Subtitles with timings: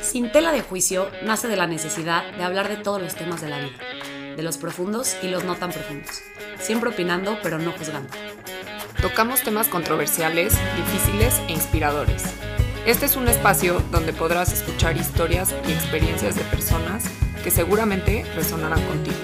[0.00, 3.48] Sin tela de juicio nace de la necesidad de hablar de todos los temas de
[3.48, 3.78] la vida,
[4.36, 6.22] de los profundos y los no tan profundos,
[6.60, 8.10] siempre opinando pero no juzgando.
[9.02, 12.24] Tocamos temas controversiales, difíciles e inspiradores.
[12.86, 17.04] Este es un espacio donde podrás escuchar historias y experiencias de personas
[17.44, 19.16] que seguramente resonarán contigo.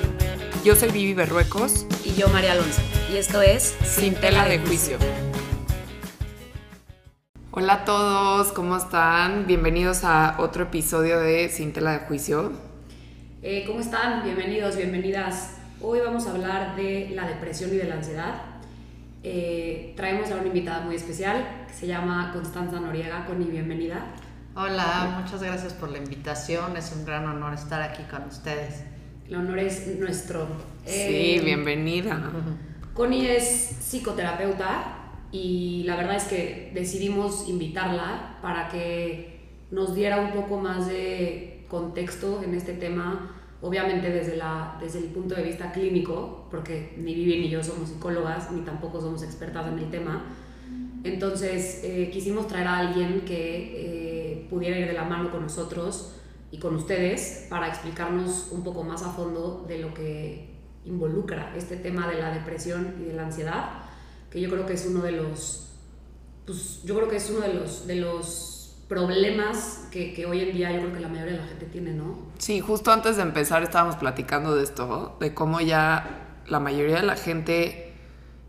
[0.64, 2.80] Yo soy Vivi Berruecos Y yo, María Alonso,
[3.12, 4.98] y esto es Sin tela de juicio.
[7.56, 9.46] Hola a todos, ¿cómo están?
[9.46, 12.52] Bienvenidos a otro episodio de Sin tela de juicio.
[13.42, 14.24] Eh, ¿Cómo están?
[14.24, 15.58] Bienvenidos, bienvenidas.
[15.80, 18.42] Hoy vamos a hablar de la depresión y de la ansiedad.
[19.22, 23.24] Eh, traemos a una invitada muy especial que se llama Constanza Noriega.
[23.24, 24.04] Connie, bienvenida.
[24.56, 26.76] Hola, muchas gracias por la invitación.
[26.76, 28.82] Es un gran honor estar aquí con ustedes.
[29.28, 30.48] El honor es nuestro.
[30.84, 32.32] Sí, Eh, bienvenida.
[32.94, 35.03] Connie es psicoterapeuta
[35.34, 39.40] y la verdad es que decidimos invitarla para que
[39.72, 45.06] nos diera un poco más de contexto en este tema, obviamente desde, la, desde el
[45.06, 49.66] punto de vista clínico, porque ni Vivi ni yo somos psicólogas, ni tampoco somos expertas
[49.66, 50.24] en el tema.
[51.02, 56.14] Entonces eh, quisimos traer a alguien que eh, pudiera ir de la mano con nosotros
[56.52, 61.76] y con ustedes para explicarnos un poco más a fondo de lo que involucra este
[61.76, 63.83] tema de la depresión y de la ansiedad,
[64.34, 65.68] que yo creo que es uno de los,
[66.44, 70.52] pues yo creo que es uno de los, de los problemas que, que hoy en
[70.52, 72.18] día yo creo que la mayoría de la gente tiene, ¿no?
[72.38, 77.04] Sí, justo antes de empezar estábamos platicando de esto, de cómo ya la mayoría de
[77.06, 77.92] la gente,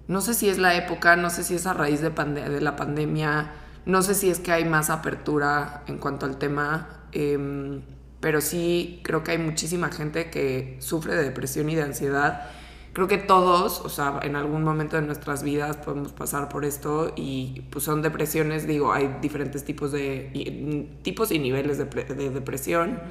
[0.08, 2.61] no sé si es la época, no sé si es a raíz de, pande- de
[2.61, 3.52] la pandemia,
[3.86, 7.83] no sé si es que hay más apertura en cuanto al tema, em,
[8.19, 12.50] pero sí creo que hay muchísima gente que sufre de depresión y de ansiedad.
[12.95, 17.11] Creo que todos, o sea, en algún momento de nuestras vidas podemos pasar por esto
[17.17, 22.29] y pues son depresiones, digo, hay diferentes tipos de y- tipos y niveles de, de
[22.31, 23.01] depresión.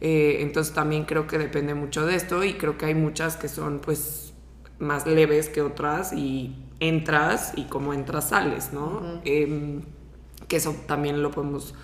[0.00, 3.48] Eh, entonces también creo que depende mucho de esto y creo que hay muchas que
[3.48, 4.32] son pues
[4.78, 9.20] más leves que otras y entras y como entras sales, ¿no?
[9.24, 9.82] Em,
[10.48, 11.74] que eso también lo podemos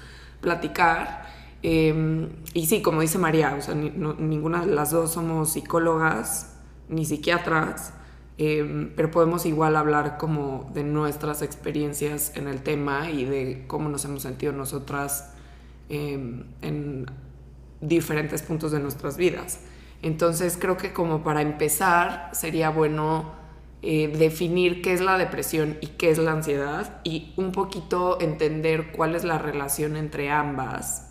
[0.41, 1.26] platicar.
[1.62, 5.50] Em, y sí, como dice María, o sea, ni- no- ninguna de las dos somos
[5.52, 6.51] psicólogas
[6.88, 7.94] ni psiquiatras,
[8.38, 13.88] em, pero podemos igual hablar como de nuestras experiencias en el tema y de cómo
[13.88, 15.32] nos hemos sentido nosotras
[15.88, 17.06] em, en
[17.81, 19.60] diferentes puntos de nuestras vidas.
[20.03, 23.32] Entonces creo que como para empezar sería bueno
[23.82, 28.93] eh, definir qué es la depresión y qué es la ansiedad y un poquito entender
[28.93, 31.10] cuál es la relación entre ambas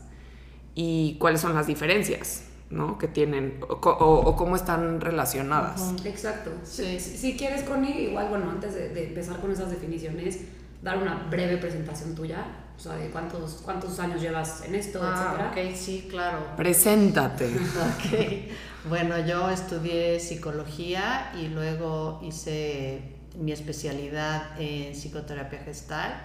[0.74, 2.98] y cuáles son las diferencias ¿no?
[2.98, 5.94] que tienen o, o- o cómo están relacionadas.
[6.06, 6.52] Exacto.
[6.64, 7.00] Sí.
[7.00, 10.40] Si, si quieres, Connie, igual, bueno, antes de, de empezar con esas definiciones,
[10.82, 12.46] dar una breve presentación tuya,
[12.76, 15.52] o sea, de cuántos, cuántos años llevas en esto, etcétera.
[15.54, 16.38] Ah, ok, sí, claro.
[16.58, 17.48] Preséntate.
[17.76, 18.90] Ok.
[18.90, 23.02] Bueno, yo estudié psicología y luego hice
[23.40, 26.20] mi especialidad en psicoterapia gestal.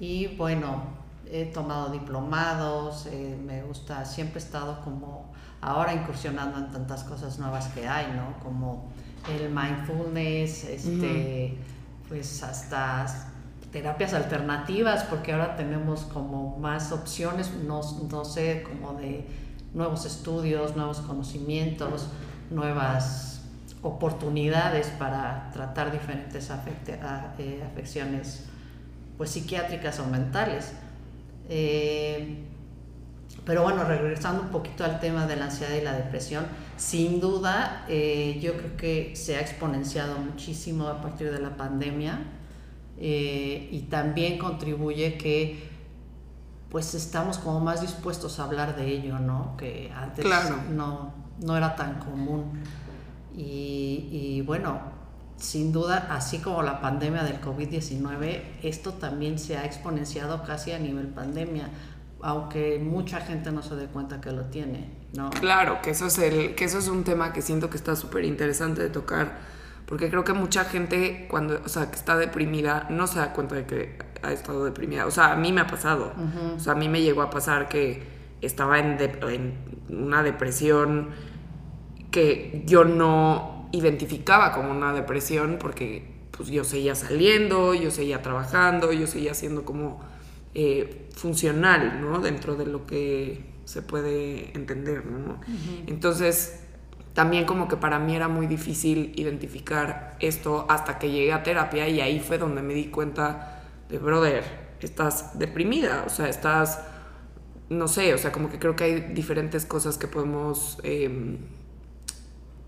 [0.00, 0.82] Y bueno,
[1.30, 5.27] he tomado diplomados, eh, me gusta, siempre he estado como
[5.60, 8.38] ahora incursionando en tantas cosas nuevas que hay, ¿no?
[8.42, 8.88] Como
[9.28, 11.58] el mindfulness, este,
[12.08, 13.06] pues hasta
[13.72, 17.80] terapias alternativas, porque ahora tenemos como más opciones, no,
[18.10, 19.26] no sé, como de
[19.74, 22.08] nuevos estudios, nuevos conocimientos,
[22.50, 23.42] nuevas
[23.82, 28.44] oportunidades para tratar diferentes eh, afecciones
[29.16, 30.72] pues psiquiátricas o mentales.
[31.48, 32.47] Eh,
[33.44, 36.46] pero bueno, regresando un poquito al tema de la ansiedad y la depresión,
[36.76, 42.20] sin duda eh, yo creo que se ha exponenciado muchísimo a partir de la pandemia
[42.98, 45.68] eh, y también contribuye que
[46.68, 49.56] pues estamos como más dispuestos a hablar de ello, ¿no?
[49.56, 50.56] Que antes Claro.
[50.70, 52.62] no, no era tan común.
[53.34, 54.78] Y, y bueno,
[55.38, 60.78] sin duda, así como la pandemia del COVID-19, esto también se ha exponenciado casi a
[60.78, 61.70] nivel pandemia,
[62.22, 65.30] aunque mucha gente no se dé cuenta que lo tiene, ¿no?
[65.30, 68.24] Claro, que eso es el, que eso es un tema que siento que está súper
[68.24, 69.38] interesante de tocar,
[69.86, 73.54] porque creo que mucha gente cuando, o sea, que está deprimida, no se da cuenta
[73.54, 75.06] de que ha estado deprimida.
[75.06, 76.12] O sea, a mí me ha pasado.
[76.56, 78.02] O sea, a mí me llegó a pasar que
[78.42, 79.54] estaba en, de- en
[79.88, 81.08] una depresión
[82.10, 88.92] que yo no identificaba como una depresión porque pues yo seguía saliendo, yo seguía trabajando,
[88.92, 90.00] yo seguía siendo como
[90.54, 92.20] eh, funcional, ¿no?
[92.20, 95.40] Dentro de lo que se puede entender, ¿no?
[95.86, 96.60] Entonces,
[97.12, 101.88] también como que para mí era muy difícil identificar esto hasta que llegué a terapia
[101.88, 104.44] y ahí fue donde me di cuenta de, brother,
[104.80, 106.80] estás deprimida, o sea, estás
[107.68, 111.38] no sé, o sea, como que creo que hay diferentes cosas que podemos em,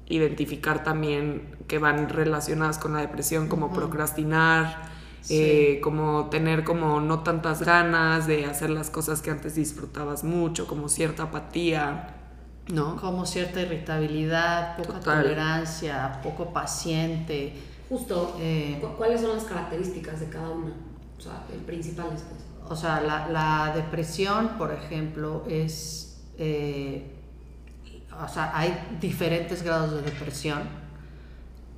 [0.08, 4.90] identificar también que van relacionadas con la depresión, como procrastinar,
[5.28, 10.66] eh, como tener como no tantas ganas de hacer las cosas que antes disfrutabas mucho,
[10.66, 12.16] como cierta apatía,
[12.68, 12.96] ¿no?
[12.96, 17.54] Como cierta irritabilidad, poca tolerancia, poco paciente.
[17.88, 20.72] Justo, eh, ¿cuáles son las características de cada una?
[21.18, 22.50] O sea, el principal pues.
[22.70, 26.22] O sea, la, depresión, por ejemplo, es...
[26.38, 27.16] Eh,
[28.24, 30.62] o sea, hay diferentes grados de depresión,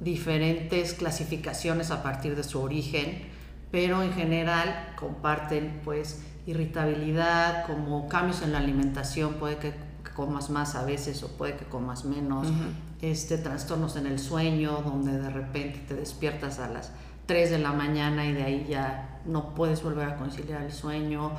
[0.00, 3.31] diferentes clasificaciones a partir de su origen,
[3.72, 9.74] pero en general comparten pues irritabilidad, como cambios en la alimentación, puede que,
[10.14, 12.46] comas más a veces o puede que comas menos,
[13.00, 16.92] este, trastornos en el sueño, donde de repente te despiertas a las
[17.24, 21.32] 3 de la mañana y de ahí ya no puedes volver a conciliar el sueño,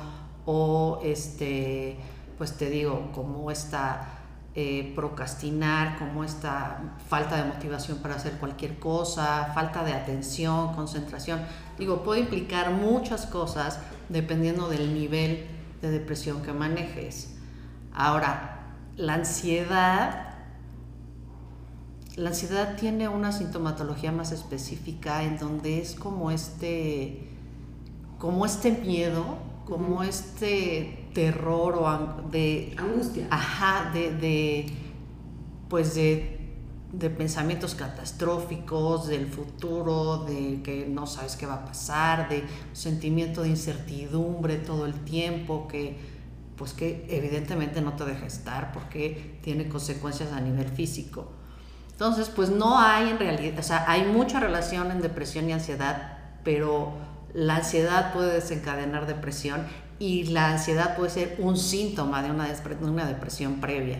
[0.44, 1.98] o este,
[2.36, 4.23] pues te digo, como esta
[4.56, 11.40] eh, procrastinar, como esta falta de motivación para hacer cualquier cosa, falta de atención, concentración.
[11.76, 15.44] Digo, puede implicar muchas cosas dependiendo del nivel
[15.82, 17.34] de depresión que manejes.
[17.92, 20.36] Ahora, la ansiedad,
[22.14, 27.28] la ansiedad tiene una sintomatología más específica en donde es como este,
[28.20, 32.74] como este miedo, como este terror o de...
[32.76, 33.26] Angustia.
[33.30, 34.66] Ajá, de,
[35.68, 36.30] pues de,
[37.16, 43.48] pensamientos catastróficos, del futuro, de que no sabes qué va a pasar, de sentimiento de
[43.48, 46.12] incertidumbre todo el tiempo, que
[46.56, 51.32] pues que evidentemente no te deja estar porque tiene consecuencias a nivel físico.
[51.90, 56.18] Entonces, pues no hay en realidad, o sea, hay mucha relación en depresión y ansiedad,
[56.44, 56.92] pero
[57.34, 59.66] la ansiedad puede desencadenar depresión
[59.98, 62.48] y la ansiedad puede ser un síntoma de una,
[62.82, 63.98] una depresión previa.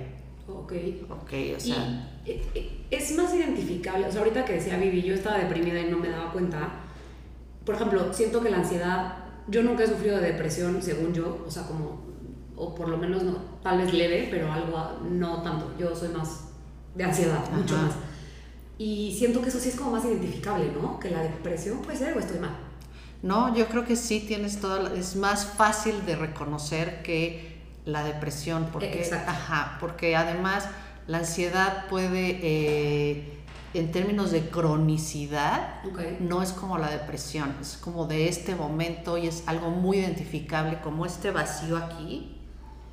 [0.49, 0.73] Ok.
[1.11, 2.11] Ok, o sea.
[2.26, 4.06] Eh, eh, es más identificable.
[4.06, 6.69] O sea, ahorita que decía Vivi, yo estaba deprimida y no me daba cuenta.
[7.64, 9.19] Por ejemplo, siento que la ansiedad.
[9.46, 11.44] Yo nunca he sufrido de depresión, según yo.
[11.46, 12.02] O sea, como.
[12.56, 13.37] O por lo menos no.
[13.62, 15.00] Tal vez leve, pero algo.
[15.11, 15.73] No tanto.
[15.79, 16.49] Yo soy más
[16.94, 17.94] de ansiedad, mucho más.
[18.76, 20.99] Y siento que eso sí es como más identificable, ¿no?
[20.99, 22.56] Que la depresión puede ser o estoy mal.
[23.24, 27.56] No, yo creo que sí tienes todo, es más fácil de reconocer que
[27.86, 30.68] la depresión, porque, ajá, porque además
[31.06, 33.38] la ansiedad puede, eh,
[33.72, 35.82] en términos de cronicidad,
[36.20, 40.82] no es como la depresión, es como de este momento y es algo muy identificable,
[40.82, 42.36] como este vacío aquí,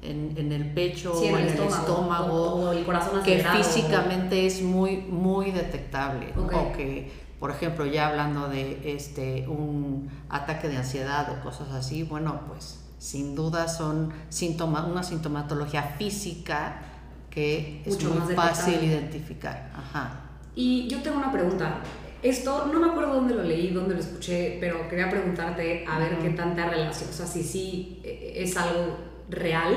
[0.01, 6.33] en, el pecho o en el estómago, el corazón que físicamente es muy, muy detectable.
[6.37, 7.11] O que
[7.41, 12.85] por ejemplo, ya hablando de este, un ataque de ansiedad o cosas así, bueno, pues
[12.99, 16.83] sin duda son síntomas, una sintomatología física
[17.31, 19.71] que es muy fácil identificar.
[19.75, 20.19] Ajá.
[20.53, 21.79] Y yo tengo una pregunta.
[22.21, 26.19] Esto, no me acuerdo dónde lo leí, dónde lo escuché, pero quería preguntarte a ver
[26.19, 28.97] qué tanta relación, o sea, si sí eh, es algo
[29.29, 29.73] real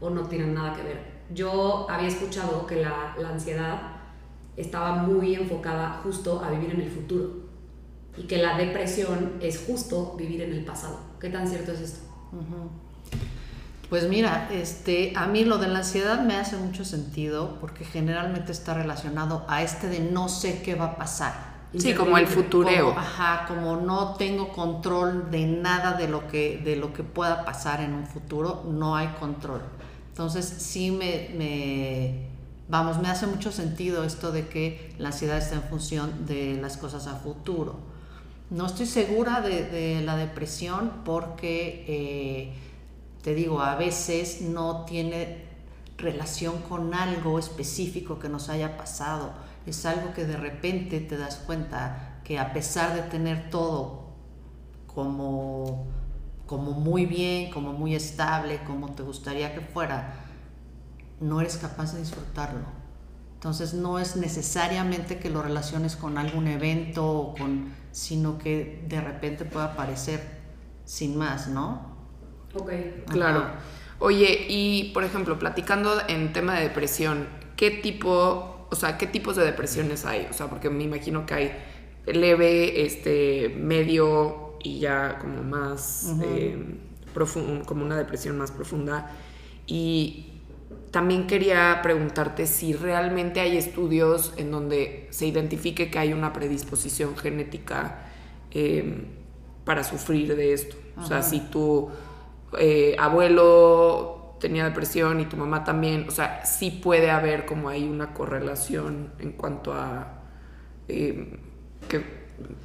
[0.00, 1.12] o no tiene nada que ver.
[1.34, 3.91] Yo había escuchado que la, la ansiedad
[4.56, 7.42] estaba muy enfocada justo a vivir en el futuro
[8.16, 10.98] y que la depresión es justo vivir en el pasado.
[11.20, 12.00] ¿Qué tan cierto es esto?
[13.88, 18.52] Pues mira, este, a mí lo de la ansiedad me hace mucho sentido porque generalmente
[18.52, 21.52] está relacionado a este de no sé qué va a pasar.
[21.76, 22.90] Sí, como el futureo.
[22.90, 27.80] ajá, como no tengo control de nada de lo que de lo que pueda pasar
[27.80, 29.62] en un futuro, no hay control.
[30.10, 32.31] Entonces sí me
[32.72, 36.78] vamos, me hace mucho sentido esto de que la ansiedad está en función de las
[36.78, 37.76] cosas a futuro.
[38.48, 42.54] No estoy segura de, la depresión porque, eh,
[43.22, 45.44] te digo, a veces no tiene
[45.98, 49.32] relación con algo específico que nos haya pasado.
[49.66, 54.06] Es algo que de repente te das cuenta que a pesar de tener todo
[54.86, 55.84] como,
[56.46, 60.21] como muy bien, como muy estable, como te gustaría que fuera,
[61.22, 62.66] no eres capaz de disfrutarlo.
[63.34, 69.00] Entonces no es necesariamente que lo relaciones con algún evento o con, sino que de
[69.00, 70.20] repente pueda aparecer
[70.84, 71.96] sin más, ¿no?
[72.54, 72.72] Ok.
[73.08, 73.46] Claro.
[73.98, 77.26] Oye, y por ejemplo, platicando en tema de depresión,
[77.56, 80.26] ¿qué tipo, o sea, qué tipos de depresiones hay?
[80.30, 81.52] O sea, porque me imagino que hay
[82.06, 86.78] leve, este, medio y ya como más eh,
[87.14, 89.10] profundo, como una depresión más profunda.
[89.66, 90.31] Y
[90.92, 97.16] también quería preguntarte si realmente hay estudios en donde se identifique que hay una predisposición
[97.16, 98.04] genética
[98.50, 99.06] em,
[99.64, 100.76] para sufrir de esto.
[100.98, 101.88] O sea, si tu
[102.58, 107.88] eh, abuelo tenía depresión y tu mamá también, o sea, sí puede haber como ahí
[107.88, 110.20] una correlación en cuanto a
[110.88, 111.38] eh,
[111.88, 112.04] que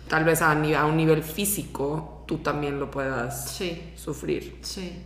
[0.09, 3.93] tal vez a, a, un nivel físico tú también lo puedas sí.
[3.95, 4.57] sufrir.
[4.63, 5.01] Sí.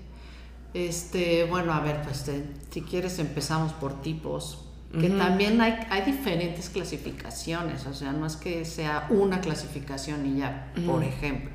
[0.73, 2.29] Este, bueno, a ver, pues
[2.69, 4.65] si quieres empezamos por tipos,
[4.99, 10.39] que también hay, hay diferentes clasificaciones, o sea, no es que sea una clasificación y
[10.39, 11.51] ya, por ejemplo.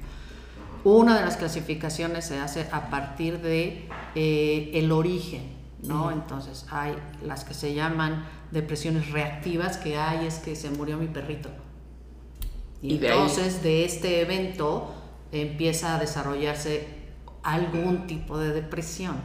[0.84, 5.42] Una de las clasificaciones se hace a partir de eh, el origen,
[5.82, 6.10] ¿no?
[6.10, 11.08] Entonces hay las que se llaman depresiones reactivas, que hay es que se murió mi
[11.08, 11.50] perrito.
[12.80, 14.94] Y, entonces de, este evento
[15.32, 16.86] empieza a desarrollarse
[17.46, 19.16] algún tipo de depresión.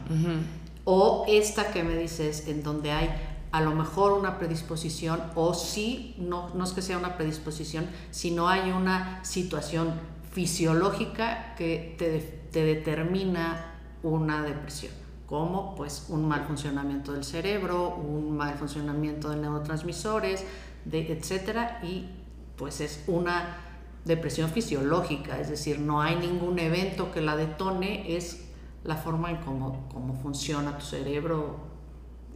[0.84, 3.10] O esta que me dices, en donde hay
[3.50, 8.48] a lo mejor una predisposición, o sí, no, no es que sea una predisposición, sino
[8.48, 9.92] hay una situación
[10.30, 14.92] fisiológica que te, determina una depresión,
[15.26, 20.44] como pues un mal funcionamiento del cerebro, un mal funcionamiento de neurotransmisores,
[20.84, 22.08] de, etcétera, y
[22.56, 23.71] pues es una
[24.04, 28.44] depresión fisiológica, es decir, no hay ningún evento que la detone, es
[28.84, 31.60] la forma en cómo, cómo funciona tu cerebro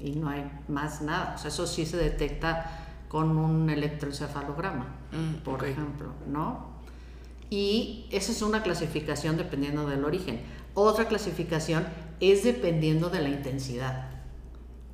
[0.00, 1.34] y no hay más nada.
[1.34, 6.76] O sea, eso sí se detecta con un electroencefalograma, mm, por ejemplo, ¿no?
[7.50, 10.40] Y esa es una clasificación dependiendo del origen.
[10.74, 11.86] Otra clasificación
[12.20, 14.10] es dependiendo de la intensidad.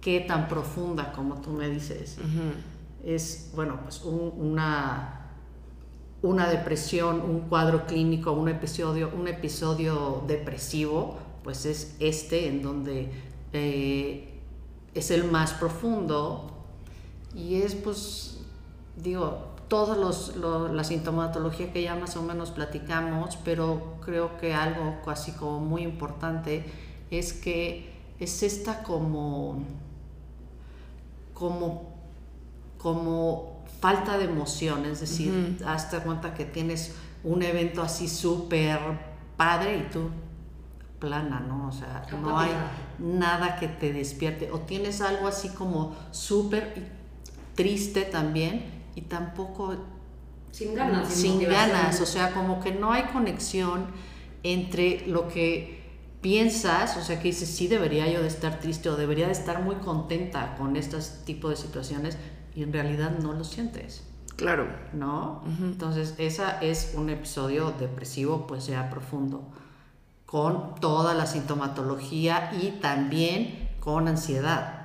[0.00, 2.18] Qué tan profunda, como tú me dices.
[3.04, 5.21] Es, bueno, pues una,
[6.22, 13.10] una depresión, un cuadro clínico, un episodio, un episodio depresivo, pues es este en donde
[13.52, 14.40] eh,
[14.94, 16.52] es el más profundo
[17.34, 18.38] y es, pues,
[18.96, 25.32] digo, toda la sintomatología que ya más o menos platicamos, pero creo que algo así
[25.32, 26.64] como muy importante
[27.10, 29.62] es que es esta como,
[31.32, 31.91] como,
[32.82, 38.78] como falta de emoción, es decir, hasta cuenta que tienes un evento así súper
[39.36, 40.10] padre y tú
[40.98, 41.68] plana, ¿no?
[41.68, 42.50] O sea, no hay
[42.98, 44.52] nada que te despierte.
[44.52, 46.90] O tienes algo así como súper
[47.56, 49.74] triste también y tampoco
[50.52, 53.86] sin ganas, sin, ganas, o sea, como que no hay conexión
[54.42, 55.82] entre lo que
[56.20, 59.62] piensas, o sea, que dices, sí debería yo de estar triste o debería de estar
[59.62, 62.16] muy contenta con estos tipos de situaciones
[62.54, 64.04] y en realidad no lo sientes.
[64.36, 64.66] Claro.
[64.92, 65.44] ¿No?
[65.60, 69.44] Entonces, esa es un episodio depresivo, pues ya profundo,
[70.26, 74.82] con toda la sintomatología y también con ansiedad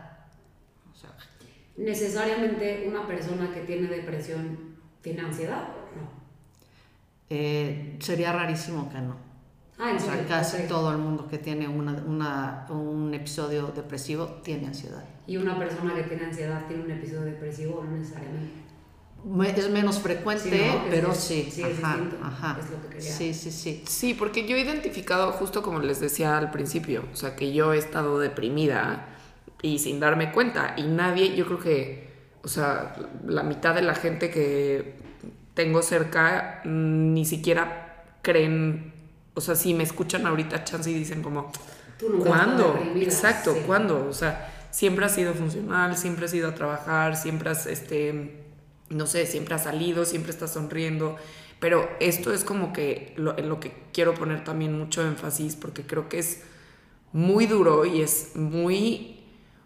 [1.77, 6.17] necesariamente una persona que tiene depresión tiene ansiedad no?
[7.29, 9.26] Eh, sería rarísimo que no.
[9.79, 14.67] Ah, o sea, casi todo el mundo que tiene una, una, un episodio depresivo tiene
[14.67, 15.03] ansiedad.
[15.27, 18.67] ¿Y una persona que tiene ansiedad tiene un episodio depresivo no necesariamente?
[19.55, 21.49] Es menos frecuente, pero sí.
[21.51, 22.57] Sí, es ajá, Ajá.
[22.59, 23.11] Es lo que quería.
[23.11, 23.83] Sí, sí, sí.
[23.85, 27.73] Sí, porque yo he identificado, justo como les decía al principio, o sea, que yo
[27.73, 29.07] he estado deprimida
[29.61, 30.75] y sin darme cuenta.
[30.77, 32.09] Y nadie, yo creo que,
[32.43, 34.95] o sea, la mitad de la gente que
[35.53, 38.93] tengo cerca mm, ni siquiera creen,
[39.37, 41.51] o sea, si me escuchan ahorita chance y dicen como,
[42.25, 42.77] ¿cuándo?
[42.95, 44.07] Exacto, ¿cuándo?
[44.09, 48.43] O sea, siempre has sido funcional, siempre has ido a trabajar, siempre has, este,
[48.89, 51.15] no sé, siempre has salido, siempre estás sonriendo.
[51.59, 55.83] Pero esto es como que lo, en lo que quiero poner también mucho énfasis porque
[55.83, 56.41] creo que es
[57.13, 59.17] muy duro y es muy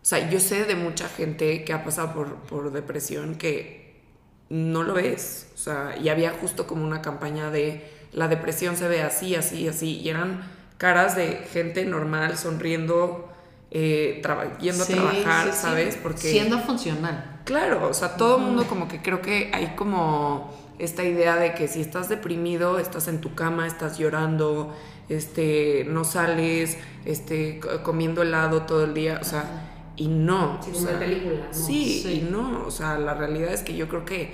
[0.02, 4.02] o sea, yo sé de mucha gente que ha pasado por, por depresión que
[4.50, 5.52] no lo ves.
[5.54, 9.68] O sea, y había justo como una campaña de la depresión se ve así, así,
[9.68, 10.00] así.
[10.00, 10.42] Y eran
[10.78, 13.30] caras de gente normal sonriendo,
[13.72, 14.22] eh,
[14.60, 15.98] yendo a trabajar, ¿sabes?
[16.02, 17.40] Porque, Siendo funcional.
[17.46, 21.54] Claro, o sea, todo el mundo como que creo que hay como esta idea de
[21.54, 24.76] que si estás deprimido, estás en tu cama, estás llorando,
[25.10, 30.60] este, no sales, este, comiendo helado todo el día, o sea, y no.
[30.64, 31.54] Sí, o película, ¿no?
[31.54, 32.64] Sí, y no.
[32.66, 34.34] O sea, la realidad es que yo creo que,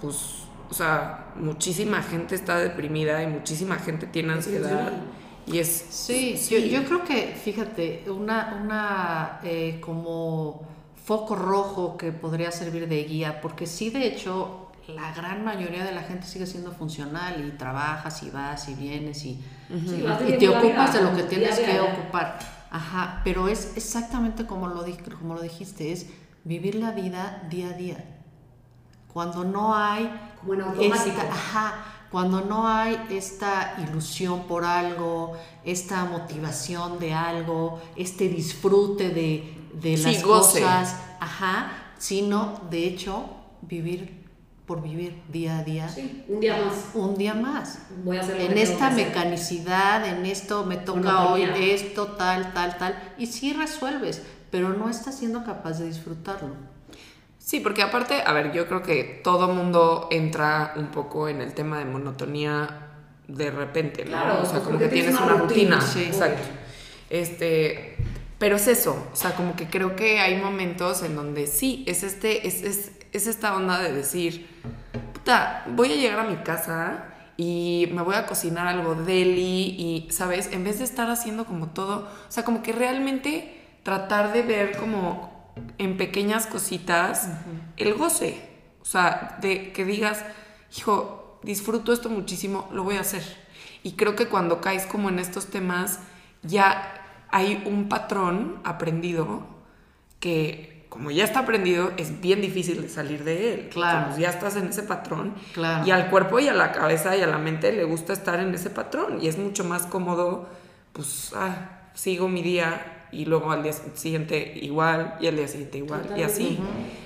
[0.00, 4.92] pues, o sea, muchísima gente está deprimida y muchísima gente tiene ansiedad.
[5.46, 5.86] Y es.
[5.90, 6.36] Sí,
[6.70, 10.66] Yo, creo que, fíjate, una, una eh, como
[11.02, 15.92] foco rojo que podría servir de guía, porque sí, de hecho, la gran mayoría de
[15.92, 20.92] la gente sigue siendo funcional y trabajas y vas y vienes y, y te ocupas
[20.92, 22.38] de lo que tienes que ocupar
[22.70, 24.84] Ajá, pero es exactamente como lo,
[25.18, 26.06] como lo dijiste, es
[26.44, 28.04] vivir la vida día a día.
[29.12, 30.10] Cuando no hay...
[30.48, 31.20] Como en automático.
[31.30, 39.68] ajá, cuando no hay esta ilusión por algo, esta motivación de algo, este disfrute de,
[39.74, 43.26] de las cosas, ajá, sino de hecho
[43.62, 44.18] vivir
[44.64, 46.74] por vivir día a día, Sí, un día más.
[46.94, 47.78] un día más.
[48.04, 53.14] Voy a hacer En esta mecanicidad, en esto me toca hoy esto, tal, tal, tal,
[53.16, 56.54] y sí resuelves, pero no estás siendo capaz de disfrutarlo.
[57.48, 61.54] Sí, porque aparte, a ver, yo creo que todo mundo entra un poco en el
[61.54, 62.88] tema de monotonía
[63.26, 64.10] de repente, ¿no?
[64.10, 65.76] Claro, o sea, pues como que tienes una una rutina.
[65.76, 66.02] rutina, sí.
[66.02, 66.42] Exacto.
[67.08, 67.96] Este,
[68.38, 72.02] pero es eso, o sea, como que creo que hay momentos en donde sí, es
[72.02, 74.46] este, es, es, es esta onda de decir,
[75.14, 77.04] puta, voy a llegar a mi casa
[77.38, 80.50] y me voy a cocinar algo deli y, ¿sabes?
[80.52, 84.76] En vez de estar haciendo como todo, o sea, como que realmente tratar de ver
[84.76, 85.37] como
[85.78, 87.28] en pequeñas cositas
[87.76, 88.48] el goce,
[88.80, 90.24] o sea, de que digas,
[90.76, 93.22] hijo, disfruto esto muchísimo, lo voy a hacer.
[93.82, 96.00] Y creo que cuando caes como en estos temas,
[96.42, 96.94] ya
[97.30, 99.46] hay un patrón aprendido
[100.20, 103.68] que como ya está aprendido, es bien difícil de salir de él.
[103.68, 104.06] Claro.
[104.06, 105.34] Como ya estás en ese patrón.
[105.52, 105.86] Claro.
[105.86, 108.54] Y al cuerpo y a la cabeza y a la mente le gusta estar en
[108.54, 109.22] ese patrón.
[109.22, 110.48] Y es mucho más cómodo,
[110.94, 115.78] pues, ah, sigo mi día y luego al día siguiente igual y al día siguiente
[115.78, 116.58] igual y así.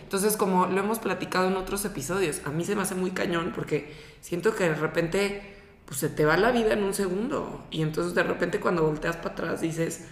[0.03, 3.53] Entonces, como lo hemos platicado en otros episodios, a mí se me hace muy cañón
[3.55, 5.43] porque siento que de repente,
[5.87, 7.65] pues, se te va la vida en un segundo.
[7.71, 10.07] Y entonces de repente cuando volteas para atrás dices,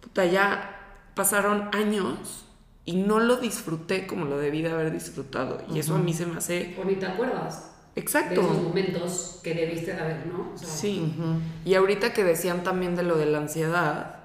[0.00, 0.78] puta, ya
[1.14, 2.46] pasaron años
[2.84, 5.62] y no lo disfruté como lo debí de haber disfrutado.
[5.72, 6.76] Y eso a mí se me hace...
[6.80, 8.40] O ni te acuerdas de Exacto.
[8.40, 10.50] esos momentos que debiste de haber, ¿no?
[10.54, 11.12] O sea, Sí.
[11.64, 14.21] Y ahorita que decían también de lo de la ansiedad,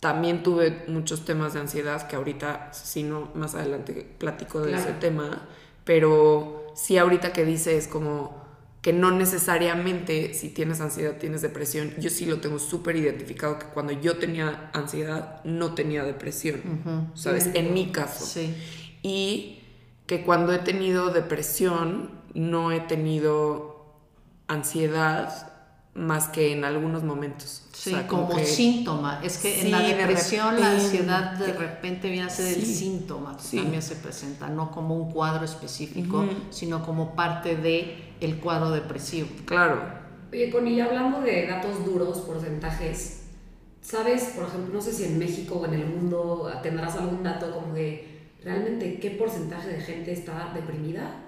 [0.00, 4.84] también tuve muchos temas de ansiedad que ahorita, si no, más adelante platico de Claro.
[4.90, 5.48] ese tema,
[5.84, 8.44] pero sí ahorita que dices como
[8.82, 13.66] que no necesariamente si tienes ansiedad tienes depresión, yo sí lo tengo súper identificado que
[13.66, 17.50] cuando yo tenía ansiedad no tenía depresión, ¿sabes?
[17.54, 18.24] En mi caso.
[18.24, 18.54] Sí.
[19.02, 19.60] Y
[20.06, 23.96] que cuando he tenido depresión no he tenido
[24.46, 25.52] ansiedad
[25.96, 27.62] más que en algunos momentos.
[27.72, 29.20] O Sí, sea, como, que- síntoma.
[29.24, 30.84] Es que en la Sí, de depresión la repente.
[30.84, 32.74] ansiedad de repente viene a ser el Sí.
[32.74, 33.56] síntoma que Sí.
[33.56, 36.30] también se presenta, no como un cuadro específico, Ujú.
[36.50, 39.28] sino como parte de el cuadro depresivo.
[39.46, 39.82] Claro.
[40.32, 43.22] Oye, Connie, hablando de datos duros, porcentajes,
[43.80, 47.52] ¿sabes, por ejemplo, no sé si en México o en el mundo tendrás algún dato
[47.54, 51.22] como de realmente qué porcentaje de gente está deprimida?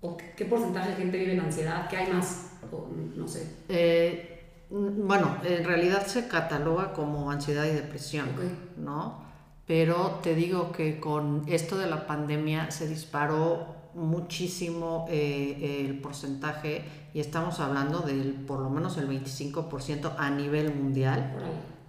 [0.00, 1.88] ¿O qué- qué porcentaje de gente vive en ansiedad?
[1.88, 2.50] ¿Qué hay más?
[2.72, 3.46] O, no sé.
[3.68, 4.34] Eh,
[4.70, 8.28] bueno, en realidad se cataloga como ansiedad y depresión.
[8.76, 9.22] ¿no?
[9.66, 16.84] Pero te digo que con esto de la pandemia se disparó muchísimo eh, el porcentaje
[17.14, 21.36] y estamos hablando del por lo menos el 25% a nivel mundial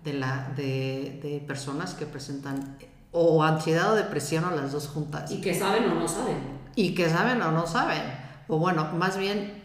[0.03, 2.77] de, la, de, de personas que presentan
[3.11, 5.31] o ansiedad o depresión o las dos juntas.
[5.31, 6.37] Y que saben o no saben.
[6.75, 8.03] Y que saben o no saben.
[8.47, 9.64] O bueno, más bien,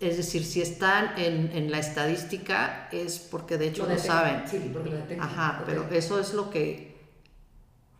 [0.00, 4.16] es decir, si están en, en la estadística es porque de hecho lo, detectan.
[4.16, 4.48] saben.
[4.48, 5.28] Sí, porque lo detectan.
[5.28, 6.96] Ajá, pero eso es lo que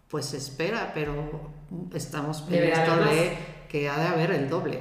[0.08, 1.50] pues se espera, pero
[1.94, 3.36] estamos en esto de
[3.68, 4.80] que ha de haber el doble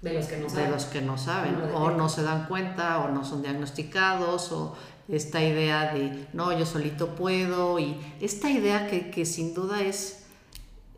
[0.00, 0.70] De los que no de saben.
[0.70, 4.74] los que no saben No o no se dan cuenta o no son diagnosticados o
[5.08, 10.24] esta idea de no, yo solito puedo y esta idea que, que sin duda es,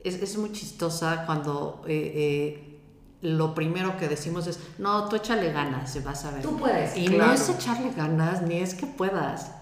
[0.05, 2.76] es, es muy chistosa cuando eh, eh,
[3.23, 6.43] lo primero que decimos es no, tú échale ganas, se vas a ver.
[6.43, 6.97] Tú puedes.
[6.97, 7.27] Y Claro.
[7.29, 9.53] no es echarle ganas ni es que puedas.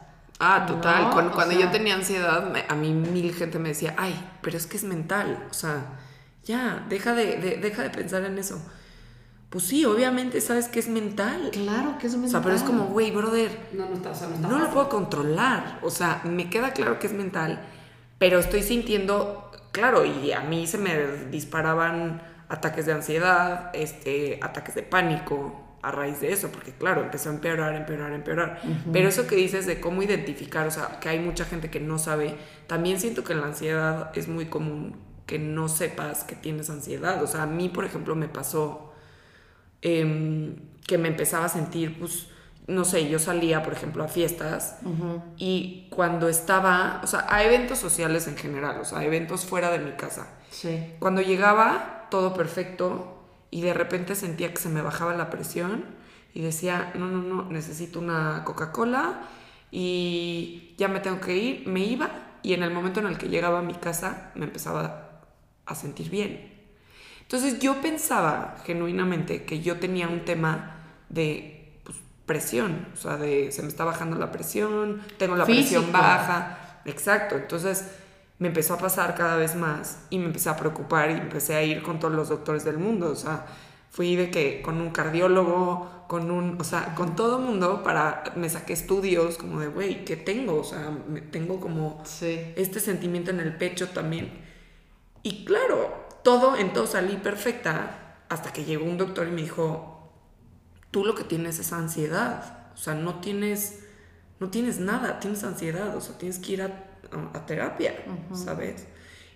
[0.40, 1.05] Ah, total.
[1.05, 3.95] No, cuando o cuando sea- yo tenía ansiedad, me- a mí mil gente me decía,
[3.97, 5.47] ay, pero es que es mental.
[5.51, 5.85] O sea,
[6.45, 8.61] ya, deja de, de- deja de pensar en eso.
[9.51, 11.51] Pues sí, obviamente sabes que es mental.
[11.53, 12.31] Claro que es O mental.
[12.33, 14.71] sea, pero es como, güey, brother, No, no está, o sea, no está no lo
[14.71, 15.79] puedo controlar.
[15.83, 17.61] O sea, me queda claro que es mental,
[18.19, 24.74] pero estoy sintiendo, claro, y a mí se me disparaban ataques de ansiedad, este, ataques
[24.74, 28.61] de pánico a raíz de eso, porque claro, empezó a empeorar, empeorar, empeorar.
[28.90, 31.98] Pero eso que dices de cómo identificar, o sea, que hay mucha gente que no
[31.98, 36.70] sabe, también siento que en la ansiedad es muy común que no sepas que tienes
[36.70, 37.22] ansiedad.
[37.22, 38.94] O sea, a mí, por ejemplo, me pasó
[39.83, 42.28] em, que me empezaba a sentir, pues,
[42.66, 44.78] no sé, yo salía, por ejemplo, a fiestas
[45.37, 49.70] y cuando estaba, o sea, a eventos sociales en general, o sea, a eventos fuera
[49.70, 50.28] de mi casa.
[50.50, 50.94] Sí.
[50.98, 55.85] Cuando llegaba, todo perfecto y de repente sentía que se me bajaba la presión
[56.35, 59.21] y decía, no, no, no, necesito una Coca-Cola
[59.71, 62.11] y ya me tengo que ir, me iba
[62.43, 65.23] y en el momento en el que llegaba a mi casa me empezaba
[65.67, 66.53] a sentir bien.
[67.23, 70.77] Entonces yo pensaba genuinamente que yo tenía un tema
[71.09, 75.81] de pues, presión, o sea, de se me está bajando la presión, tengo la Físico.
[75.81, 77.88] presión baja, exacto, entonces
[78.38, 81.62] me empezó a pasar cada vez más y me empecé a preocupar y empecé a
[81.62, 83.47] ir con todos los doctores del mundo, o sea,
[83.90, 88.49] fui de que con un cardiólogo, con un, o sea, con todo mundo para, me
[88.51, 90.57] saqué estudios como de, güey, ¿qué tengo?
[90.61, 92.53] O sea, me, tengo como Sí.
[92.57, 94.33] este sentimiento en el pecho también.
[95.23, 100.12] Y claro, todo, en todo salí perfecta hasta que llegó un doctor y me dijo,
[100.90, 103.85] tú lo que tienes es ansiedad, o sea, no tienes,
[104.40, 107.94] no tienes nada, tienes ansiedad, o sea, tienes que ir a, a- a terapia,
[108.33, 108.87] ¿sabes?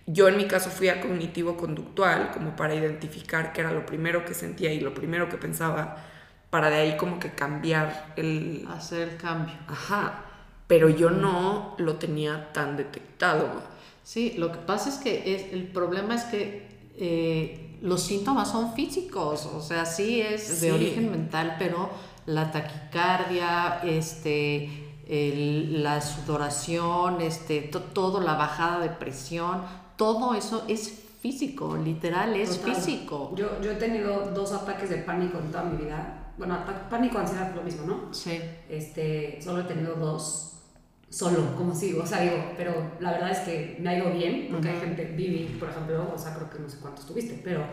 [0.07, 4.35] Yo en mi caso fui a cognitivo-conductual como para identificar qué era lo primero que
[4.35, 5.97] sentía y lo primero que pensaba,
[6.51, 9.55] para de ahí como que cambiar el, Hacer el cambio.
[9.67, 10.25] Ajá,
[10.67, 13.51] pero yo no lo tenía tan detectado.
[14.03, 18.75] Sí, lo que pasa es que es, el problema es que eh, los síntomas son
[18.75, 21.91] físicos, o sea, sí es de origen mental, pero
[22.25, 29.63] la taquicardia, este, el- la sudoración, este, to- todo, la bajada de presión,
[29.97, 32.75] todo eso es físico, literal, es Total.
[32.75, 33.33] físico.
[33.35, 36.33] Yo, yo he tenido dos ataques de pánico en toda mi vida.
[36.39, 36.57] Bueno,
[36.89, 38.15] pánico, ansiedad, lo mismo, ¿no?
[38.15, 40.45] Sí, Este, solo he tenido dos.
[41.11, 44.49] Solo, como sigo, o sea, digo, pero la verdad es que me ha ido bien,
[44.53, 44.85] porque hay Ujú.
[44.89, 47.65] gente, Vivi, por ejemplo, o sea, creo que no sé cuántos tuviste, pero,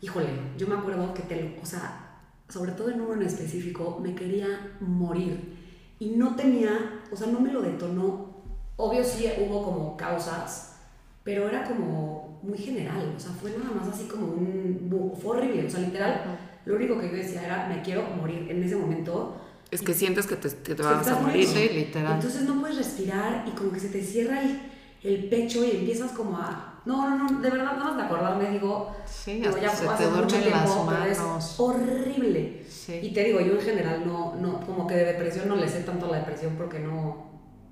[0.00, 0.26] híjole,
[0.58, 4.76] yo me acuerdo que te, o sea, sobre todo en uno en específico, me quería
[4.80, 5.59] morir
[6.00, 8.30] y no tenía, o sea, no me lo detonó.
[8.76, 10.78] Obvio sí hubo como causas,
[11.22, 15.66] pero era como muy general, o sea, fue nada más así como un, fue horrible,
[15.66, 19.36] o sea, literal, lo único que yo decía era, me quiero morir en ese momento.
[19.70, 21.46] Es que sientes que te, que te vas a morir.
[21.74, 22.14] literal.
[22.14, 24.58] Entonces no puedes respirar y como que se te cierra el,
[25.02, 26.69] el pecho y empiezas como a...
[26.84, 28.96] No, no, no, de verdad, nada más de acordarme digo...
[29.06, 31.54] Sí, digo, ya se fue te hace mucho duermen las tiempo, pero es manos.
[31.60, 32.64] horrible.
[32.68, 33.00] Sí.
[33.02, 35.80] Y te digo, yo en general no, no, como que de depresión no le sé
[35.80, 37.30] tanto a la depresión porque no,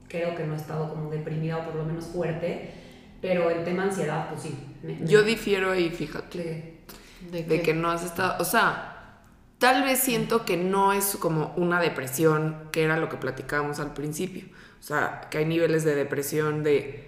[0.09, 2.71] creo que no he estado como deprimida o por lo menos fuerte,
[3.23, 4.59] pero el tema ansiedad, pues sí.
[4.83, 6.79] me- me- Yo difiero ahí, fíjate,
[7.31, 8.95] ¿De de que no has estado, o sea,
[9.59, 13.93] tal vez siento que no es como una depresión, que era lo que platicábamos al
[13.95, 14.45] principio.
[14.79, 17.08] O sea, que hay niveles de depresión de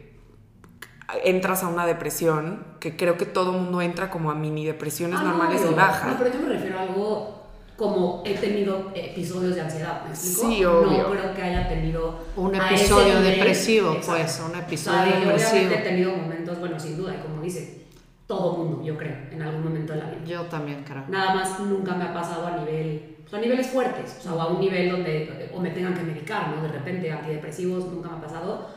[1.25, 5.23] entras a una depresión, que creo que todo mundo entra como a mini depresiones Ah,
[5.25, 6.13] no, normales y pero- bajas.
[6.13, 7.41] No, pero yo me refiero a algo
[7.77, 10.41] como he tenido episodios de ansiedad, ¿me explico?
[10.51, 10.99] Sí, obvio.
[11.05, 13.35] No creo que haya tenido Un episodio nivel.
[13.37, 14.21] depresivo, Exacto.
[14.23, 15.51] pues, un O episodio sea, yo depresivo.
[15.53, 17.87] obviamente he tenido momentos, bueno, sin duda, y como dice,
[18.27, 20.25] todo mundo, yo creo, en algún momento de la vida.
[20.27, 21.05] Yo también creo.
[21.09, 24.35] Nada más nunca me ha pasado a nivel, o sea, a niveles fuertes, o sea,
[24.35, 26.63] o a un nivel donde o me tengan que medicar, ¿no?
[26.63, 28.69] De repente antidepresivos nunca me ha pasado.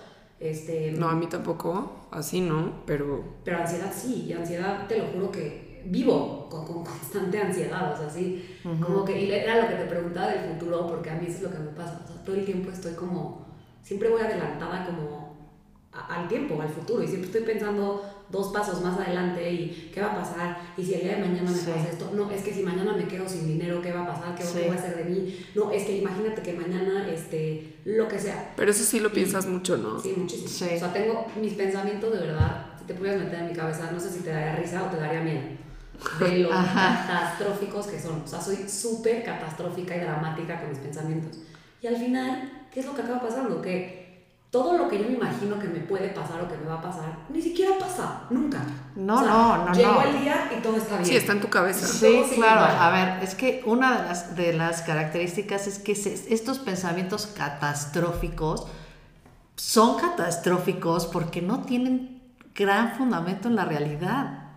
[0.43, 5.05] Este, No, a mí tampoco, así no, pero Pero ansiedad sí, y ansiedad te lo
[5.05, 8.43] juro que vivo con, con constante ansiedad, o sea, sí,
[8.81, 11.43] como que, y era lo que te preguntaba del futuro, porque a mí eso es
[11.43, 13.45] lo que me pasa, o sea, todo el tiempo estoy como,
[13.81, 15.37] siempre voy adelantada como
[15.93, 18.03] a- al tiempo, al futuro, y siempre estoy pensando
[18.33, 21.49] dos pasos más adelante y qué va a pasar, y si el día de mañana
[21.49, 21.67] me Sí.
[21.71, 24.35] pasa esto, no, es que si mañana me quedo sin dinero, ¿qué va a pasar?
[24.35, 24.53] ¿Qué, Sí.
[24.57, 25.45] qué voy a hacer de mí?
[25.55, 29.45] No, es que imagínate que mañana, este, lo que sea, pero eso sí lo piensas
[29.45, 29.97] mucho, ¿no?
[30.01, 30.49] Sí, muchísimo.
[30.49, 30.65] Sí.
[30.75, 33.99] O sea, tengo mis pensamientos de verdad, si te pudieras meter en mi cabeza, no
[33.99, 35.41] sé si te daría risa o te daría miedo.
[36.19, 37.05] De lo Ajá.
[37.07, 38.21] catastróficos que son.
[38.23, 41.37] O sea, soy súper catastrófica y dramática con mis pensamientos.
[41.81, 43.61] Y al final, ¿qué es lo que acaba pasando?
[43.61, 44.02] Que
[44.53, 46.81] todo lo que yo me imagino que me puede pasar o que me va a
[46.81, 48.59] pasar, ni siquiera pasa, nunca.
[48.95, 50.01] No, O sea, no, no, Llegó no.
[50.03, 51.05] el día y todo está bien.
[51.07, 51.87] Sí, está en tu cabeza.
[51.87, 52.61] Sí, claro.
[52.61, 52.77] igual.
[52.79, 57.25] A ver, es que una de las, de las características es que se- estos pensamientos
[57.35, 58.67] catastróficos
[59.55, 62.21] son catastróficos porque no tienen
[62.53, 64.51] gran fundamento en la realidad.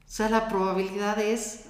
[0.00, 1.64] O sea, la probabilidad es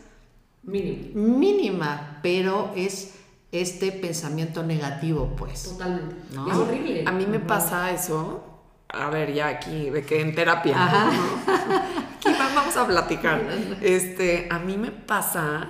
[0.64, 3.14] Mínimo, mínima, pero es
[3.52, 5.64] este pensamiento negativo, pues.
[5.70, 6.16] totalmente.
[6.34, 6.50] No.
[6.50, 7.04] Es horrible.
[7.06, 8.44] A mí me pasa eso,
[8.88, 10.76] a ver, ya aquí, de que en terapia.
[10.84, 11.10] Ajá.
[12.18, 13.40] Aquí va- vamos a platicar.
[13.80, 15.68] Este, a mí me pasa,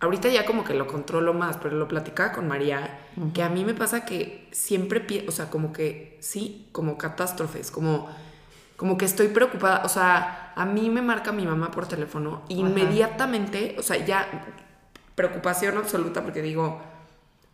[0.00, 2.98] ahorita ya como que lo controlo más, pero lo platicaba con María,
[3.32, 8.08] que a mí me pasa que siempre, o sea, como que sí, como catástrofes, como,
[8.76, 13.76] como que estoy preocupada, o sea, a mí me marca mi mamá por teléfono, inmediatamente,
[13.78, 14.28] o sea, ya
[15.14, 16.82] preocupación absoluta porque digo,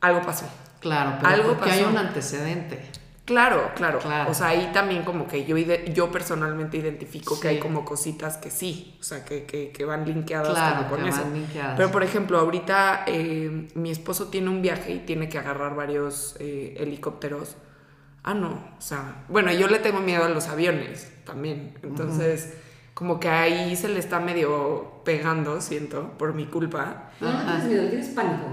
[0.01, 0.47] algo pasó.
[0.81, 2.81] Claro, pero Algo porque hay un antecedente.
[3.27, 4.31] Claro, claro, Claro.
[4.31, 7.43] O sea, ahí también como que yo, ide- yo personalmente identifico Sí.
[7.43, 10.89] que hay como cositas que sí, o sea, que, que, que van linkeadas Claro, como
[10.97, 11.23] con que eso.
[11.23, 11.77] van linkeadas.
[11.77, 16.35] Pero por ejemplo, ahorita eh, mi esposo tiene un viaje y tiene que agarrar varios
[16.41, 17.57] eh, helicópteros.
[18.25, 21.79] Ah, no, o sea, bueno, yo le tengo miedo a los aviones también.
[21.85, 22.55] Entonces,
[22.95, 27.11] como que ahí se le está medio pegando, siento, por mi culpa.
[27.21, 28.47] No, no tienes miedo, tienes pánico.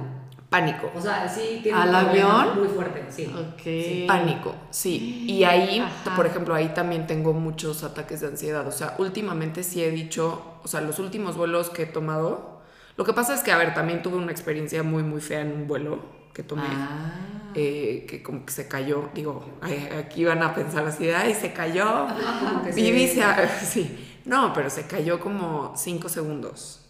[0.50, 0.90] Pánico.
[0.96, 2.60] O sea, sí tiene ¿Al un avión?
[2.60, 3.26] muy fuerte, sí.
[3.26, 3.62] Ok.
[3.64, 4.06] Sí.
[4.08, 5.26] Pánico, sí.
[5.28, 6.16] Y ahí, Ajá.
[6.16, 8.66] por ejemplo, ahí también tengo muchos ataques de ansiedad.
[8.66, 12.62] O sea, últimamente sí he dicho, o sea, los últimos vuelos que he tomado,
[12.96, 15.52] lo que pasa es que, a ver, también tuve una experiencia muy, muy fea en
[15.52, 16.00] un vuelo
[16.34, 16.64] que tomé.
[16.66, 17.12] Ah.
[17.56, 21.52] eh, que como que se cayó, digo, ay, aquí van a pensar así, ay, se
[21.54, 22.08] cayó.
[22.40, 23.20] Como que Vivi sí.
[23.20, 26.87] se, sí, no, pero se cayó como cinco segundos,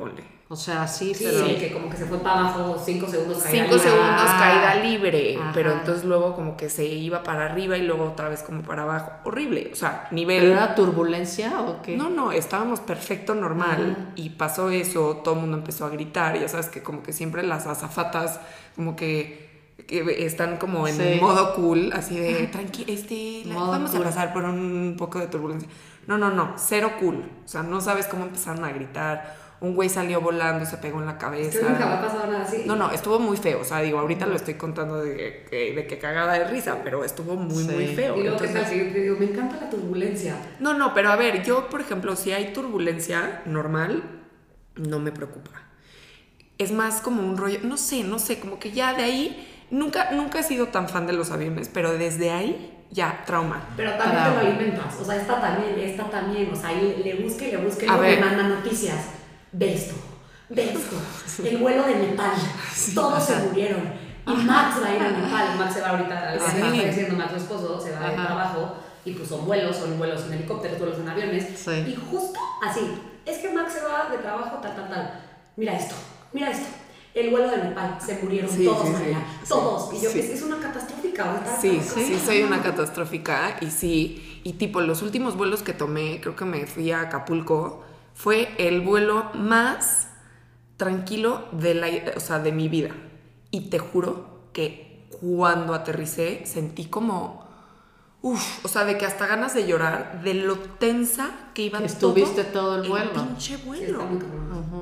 [0.00, 0.24] ponle.
[0.48, 1.46] O sea, sí, Sí, pero.
[1.46, 3.38] que como que se fue para abajo cinco segundos.
[3.38, 3.90] caída Cinco libre.
[3.90, 4.36] segundos Ah.
[4.40, 5.50] caída libre, Ajá.
[5.54, 8.82] pero entonces luego como que se iba para arriba y luego otra vez como para
[8.82, 9.12] abajo.
[9.24, 10.40] Horrible, o sea, nivel...
[10.40, 11.96] ¿Pero era turbulencia o qué?
[11.96, 14.10] No, no, estábamos perfecto, normal, Ajá.
[14.16, 17.44] y pasó eso, todo el mundo empezó a gritar, ya sabes que como que siempre
[17.44, 18.40] las azafatas
[18.74, 19.48] como que,
[19.86, 21.18] que están como en Sí.
[21.20, 24.00] modo cool, así de, tranqui, este, la- vamos cool.
[24.00, 25.68] a pasar por un poco de turbulencia.
[26.08, 29.88] No, no, no, cero cool, o sea, no sabes cómo empezaron a gritar, un güey
[29.90, 31.58] salió volando, se pegó en la Es cabeza.
[31.60, 32.62] que nunca me ha pasado nada así.
[32.66, 33.60] No, no, estuvo muy feo.
[33.60, 37.04] O sea, digo, ahorita lo estoy contando de que, de que cagada de risa, pero
[37.04, 37.70] estuvo muy, Sí.
[37.70, 38.16] muy feo.
[38.16, 38.70] Y luego, ¿qué Entonces- tal?
[38.70, 40.36] Que yo te digo, me encanta la turbulencia.
[40.60, 44.02] no, no, pero a ver, yo, por ejemplo, si hay turbulencia normal,
[44.76, 45.50] no me preocupa.
[46.58, 50.10] Es más como un rollo, no sé, no sé, como que ya de ahí, nunca,
[50.12, 53.62] nunca he sido tan fan de los aviones, pero desde ahí, ya, trauma.
[53.76, 54.38] Pero también Bravo.
[54.38, 54.96] te lo alimentas.
[55.00, 56.50] O sea, esta también, esta también.
[56.52, 57.84] O sea, y le busque y le busque.
[57.86, 58.20] A luego ver.
[58.20, 58.96] me mandan noticias.
[59.52, 59.94] De esto,
[60.48, 60.96] de esto.
[61.44, 62.32] El vuelo de Nepal.
[62.94, 63.82] Todos se murieron.
[64.26, 65.58] Y Max va a ir a Nepal.
[65.58, 66.34] Max se va ahorita, Ajá.
[66.34, 68.76] está Max, su esposo, se va de trabajo.
[69.04, 71.46] Y pues son vuelos, son vuelos en helicópteros, vuelos en aviones.
[71.58, 71.70] Sí.
[71.70, 72.80] Y justo así.
[73.26, 75.20] Es que Max se va de trabajo, tal, tal, tal.
[75.56, 75.94] Mira esto,
[76.32, 76.66] mira esto.
[77.12, 79.04] El vuelo de Nepal, se murieron Sí, todos sí, sí.
[79.06, 79.24] allá.
[79.48, 79.92] Todos.
[79.94, 80.20] Y yo, Sí.
[80.20, 81.42] es, es una catastrófica.
[81.60, 86.36] Sí, sí, soy una catastrófica y sí, y tipo los últimos vuelos que tomé, creo
[86.36, 87.82] que me fui a Acapulco,
[88.20, 90.08] fue el vuelo más
[90.76, 92.90] tranquilo de la, o sea, de mi vida.
[93.50, 97.48] Y te juro que cuando aterricé sentí como
[98.20, 101.86] Uf, o sea, de que hasta ganas de llorar, de lo tensa que iba Que
[101.86, 103.12] estuviste todo, todo el vuelo.
[103.14, 104.06] pinche Sí, vuelo.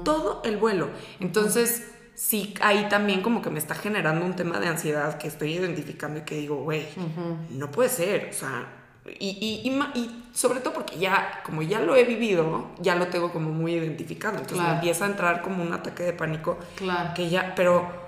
[0.04, 0.88] Todo el vuelo.
[1.20, 5.52] Entonces, sí, ahí también como que me está generando un tema de ansiedad que estoy
[5.54, 6.88] identificando y que digo, güey,
[7.50, 8.30] no puede ser.
[8.30, 8.77] O sea,
[9.18, 9.28] y,
[9.64, 13.32] y, y y sobre todo porque ya, como ya lo he vivido, ya lo tengo
[13.32, 14.34] como muy identificado.
[14.34, 14.70] Entonces Claro.
[14.72, 17.10] me empieza a entrar como un ataque de pánico Claro.
[17.14, 18.07] que ya, pero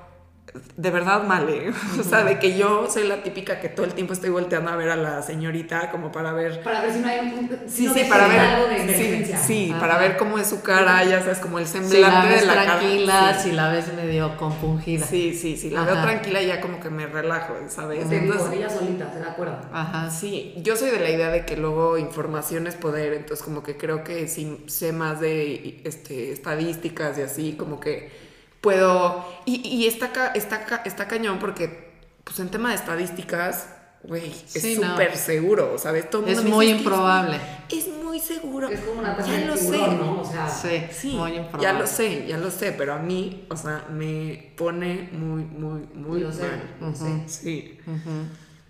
[0.77, 1.73] de verdad mal, ¿eh?
[2.01, 4.77] O sea, de que yo soy la típica que todo el tiempo estoy volteando a
[4.77, 6.63] ver a la señorita como para ver.
[6.63, 7.51] Para ver si no hay un.
[7.69, 8.97] Sí, no sí, para algo de ver.
[8.97, 12.25] Sí, sí, para ver cómo es su cara, ya sabes, como el semblante Si la
[12.25, 13.39] ves de la tranquila, cara.
[13.39, 15.07] si la ves medio compungida.
[15.07, 18.09] Sí, sí, sí, la veo tranquila ya como que me relajo, ¿sabes?
[18.09, 19.59] Te digo, Entonces, ella solita, se da acuerdo.
[19.73, 20.11] Ajá.
[20.11, 23.77] Sí, yo soy de la idea de que luego información es poder, entonces como que
[23.77, 28.30] creo que si sé más de este, estadísticas y así, como que
[28.61, 29.25] puedo...
[29.47, 31.93] Y, y está, ca- está, ca- está cañón porque,
[32.25, 33.69] pues en tema de estadísticas,
[34.03, 34.91] güey, es Sí, no.
[34.91, 36.09] súper seguro, ¿sabes?
[36.11, 37.37] Todo Es muy dice, "Es que improbable".
[37.71, 38.69] Es muy, es muy seguro.
[38.69, 39.79] Es como una ya cosa lo sé.
[39.79, 40.21] ¿no?
[40.21, 41.63] O sea, Sí, Sí, muy improbable.
[41.63, 45.81] ya lo sé, ya lo sé, pero a mí, o sea, me pone muy, muy,
[45.95, 46.77] muy lo sé, mal.
[46.81, 47.23] lo sé.
[47.29, 47.79] Sí.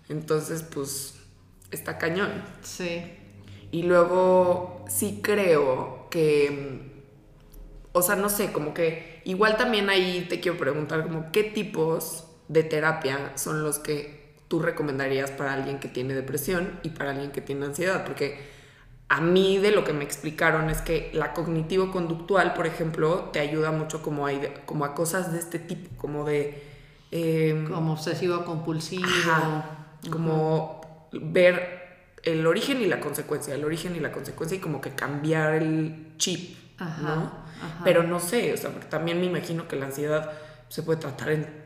[0.09, 1.15] Entonces, pues,
[1.71, 2.29] está cañón.
[2.61, 3.01] Sí.
[3.71, 6.91] Y luego sí creo que,
[7.93, 12.25] o sea, no sé, como que igual también ahí te quiero preguntar como qué tipos
[12.47, 17.31] de terapia son los que tú recomendarías para alguien que tiene depresión y para alguien
[17.31, 18.49] que tiene ansiedad, porque
[19.09, 23.71] a mí de lo que me explicaron es que la cognitivo-conductual, por ejemplo, te ayuda
[23.71, 26.63] mucho como a, ide- como a cosas de este tipo, como de...
[27.11, 29.03] em, Como obsesivo compulsivo.
[29.05, 31.81] Ajá, como ver
[32.23, 36.13] el origen y la consecuencia, el origen y la consecuencia y como que cambiar el
[36.17, 37.31] chip, Ajá, ¿no?
[37.61, 37.81] Ajá.
[37.83, 40.31] Pero no sé, o sea, porque también me imagino que la ansiedad
[40.69, 41.61] se puede tratar en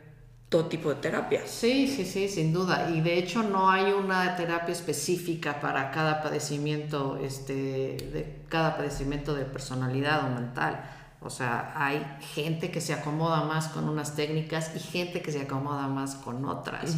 [0.50, 1.50] todo tipo de terapias.
[1.50, 2.90] Sí, sí, sí, sin duda.
[2.90, 9.34] Y de hecho no hay una terapia específica para cada padecimiento, este, de cada padecimiento
[9.34, 10.92] de personalidad o mental.
[11.22, 15.42] O sea, hay gente que se acomoda más con unas técnicas y gente que se
[15.42, 16.98] acomoda más con otras.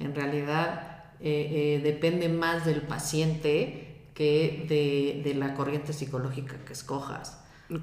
[0.00, 6.72] En realidad eh, eh, depende más del paciente que de, de la corriente psicológica que
[6.72, 7.38] escojas.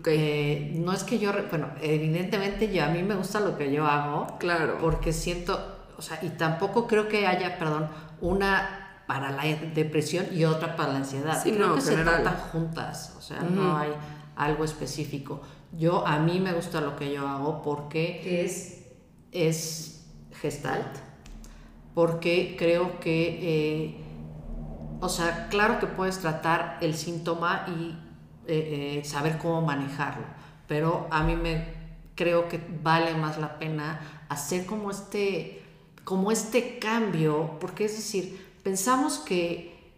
[0.06, 3.86] Eh, no es que yo, bueno, evidentemente yo, a mí me gusta lo que yo
[3.86, 4.78] hago, claro.
[4.82, 5.60] porque siento,
[5.98, 10.94] o sea, y tampoco creo que haya, perdón, una para la depresión y otra para
[10.94, 11.42] la ansiedad.
[11.42, 12.16] Sí, creo no, que general.
[12.16, 13.92] se tratan juntas, o sea, no hay
[14.36, 15.42] algo específico.
[15.72, 18.86] Yo, a mí me gusta lo que yo hago porque que es.
[19.32, 20.08] es
[20.42, 20.98] gestalt,
[21.94, 24.04] porque creo que, eh,
[25.00, 28.05] o sea, claro que puedes tratar el síntoma y
[28.48, 30.26] eh, eh, saber cómo manejarlo,
[30.68, 31.74] pero a mí me
[32.16, 35.62] creo que vale más la pena hacer como este,
[36.04, 39.94] como este cambio, porque es decir, pensamos que,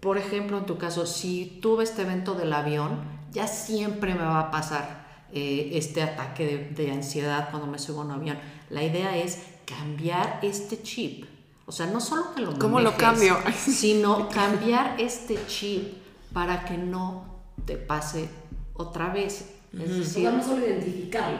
[0.00, 3.00] por ejemplo, en tu caso, si tuve este evento del avión,
[3.32, 8.02] ya siempre me va a pasar eh, este ataque de, de ansiedad cuando me subo
[8.02, 8.38] a un avión.
[8.68, 11.24] La idea es cambiar este chip.
[11.64, 13.38] O sea, no solo que lo ¿Cómo lo manejes, cambio?
[13.56, 15.94] sino cambiar este chip
[16.32, 17.31] para que no
[17.66, 18.28] te pase
[18.74, 19.50] otra vez.
[19.72, 21.38] Es O decir, sea, no solo identificarlo.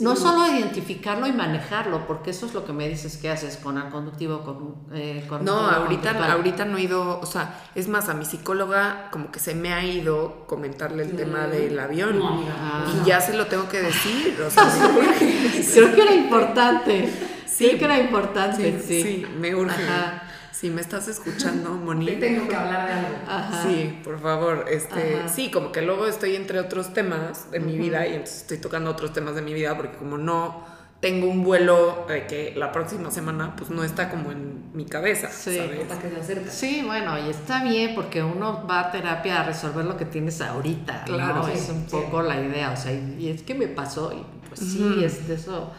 [0.00, 3.76] no solo identificarlo y manejarlo, porque eso es lo que me dices que haces con
[3.78, 8.08] el conductivo, con, eh, con- No, ahorita, ahorita no he ido, o sea, es más,
[8.08, 12.18] a mi psicóloga como que se me ha ido comentarle el tema del avión.
[12.18, 12.54] No, amiga.
[13.02, 14.64] Y ya se lo tengo que decir, o sea,
[15.74, 17.12] Creo que era importante.
[17.46, 17.66] Sí.
[17.66, 19.02] Creo que era importante, sí, sí.
[19.02, 19.74] sí, me urge.
[19.84, 20.22] Ajá.
[20.52, 22.06] Si me estás escuchando, Te Moni.
[22.16, 23.16] tengo que hablar de algo.
[23.26, 23.62] Ajá.
[23.62, 25.28] Sí, por favor, este, Ajá.
[25.28, 28.90] sí, como que luego estoy entre otros temas de mi vida y entonces estoy tocando
[28.90, 30.64] otros temas de mi vida porque como no
[31.00, 35.28] tengo un vuelo eh, que la próxima semana pues no está como en mi cabeza,
[35.30, 35.56] Sí.
[35.56, 35.80] ¿sabes?
[35.90, 36.50] Hasta que se acerca.
[36.50, 40.40] Sí, bueno, y está bien porque uno va a terapia a resolver lo que tienes
[40.40, 41.02] ahorita.
[41.06, 41.36] Claro.
[41.38, 41.44] ¿no?
[41.46, 41.86] Sí, es un sí.
[41.90, 42.70] poco la idea.
[42.70, 45.72] O sea, y, y es que me pasó, y pues sí, es de eso.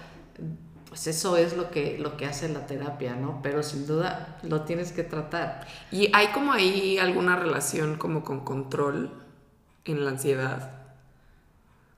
[0.93, 3.39] Pues eso es lo que, lo que hace la terapia, ¿no?
[3.41, 5.65] Pero sin duda lo tienes que tratar.
[5.91, 9.09] Y hay como ahí alguna relación como con control
[9.85, 10.69] en la ansiedad.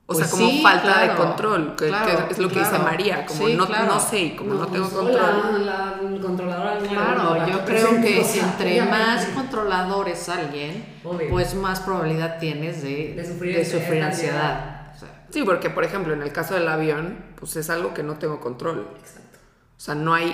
[0.08, 2.80] O Pues sea, como sí, falta de control, que, claro, que es lo que dice.
[2.80, 3.86] María, como Sí, no, claro.
[3.96, 5.42] no sé, y como no, tengo pues, control.
[5.56, 6.80] hola, la controladora.
[6.80, 11.30] no, Claro, la yo creo que o sea, entre más controlador es alguien, Obvio.
[11.32, 14.52] pues más probabilidad tienes de, De sufrir de esta sufrir ansiedad.
[14.52, 14.75] ansiedad.
[15.36, 18.40] Sí, porque por ejemplo, en el caso del avión, pues es algo que no tengo
[18.40, 18.88] control.
[18.98, 19.38] Exacto.
[19.76, 20.34] O sea, no hay,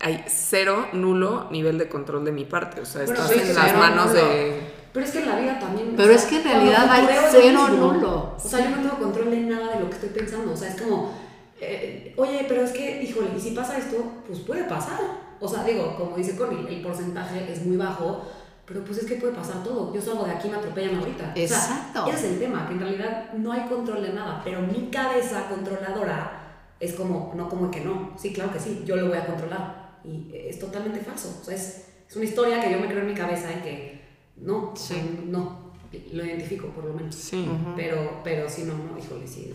[0.00, 2.82] hay cero, nulo nivel de control de mi parte.
[2.82, 4.20] O sea, Bueno, estás sí, en las manos nulo.
[4.20, 4.60] de...
[4.92, 5.94] Pero es que en la vida también.
[5.96, 8.34] Pero o sea, es que en realidad hay cero nulo.
[8.36, 10.52] O sea, yo no tengo control de nada de lo que estoy pensando.
[10.52, 11.18] O sea, es como,
[11.58, 15.00] eh, oye, pero es que, híjole, y si pasa esto, pues puede pasar.
[15.40, 18.26] O sea, digo, como dice Connie, el porcentaje es muy bajo,
[18.66, 19.92] pero pues es que puede pasar todo.
[19.94, 21.32] Yo salgo de aquí y me atropellan ahorita.
[21.36, 22.02] Exacto.
[22.04, 24.60] O sea, ese es el tema, que en realidad no hay control de nada, pero
[24.62, 26.40] mi cabeza controladora
[26.80, 28.12] es como, no como que no.
[28.18, 29.98] Sí, claro que sí, yo lo voy a controlar.
[30.04, 31.38] Y es totalmente falso.
[31.40, 34.04] O sea, es, es una historia que yo me creo en mi cabeza y que
[34.36, 35.20] no, o sea, Sí.
[35.26, 35.72] no,
[36.12, 37.14] lo identifico por lo menos.
[37.14, 37.48] Sí.
[37.76, 39.54] Pero, pero sí, no, no, híjole, sí.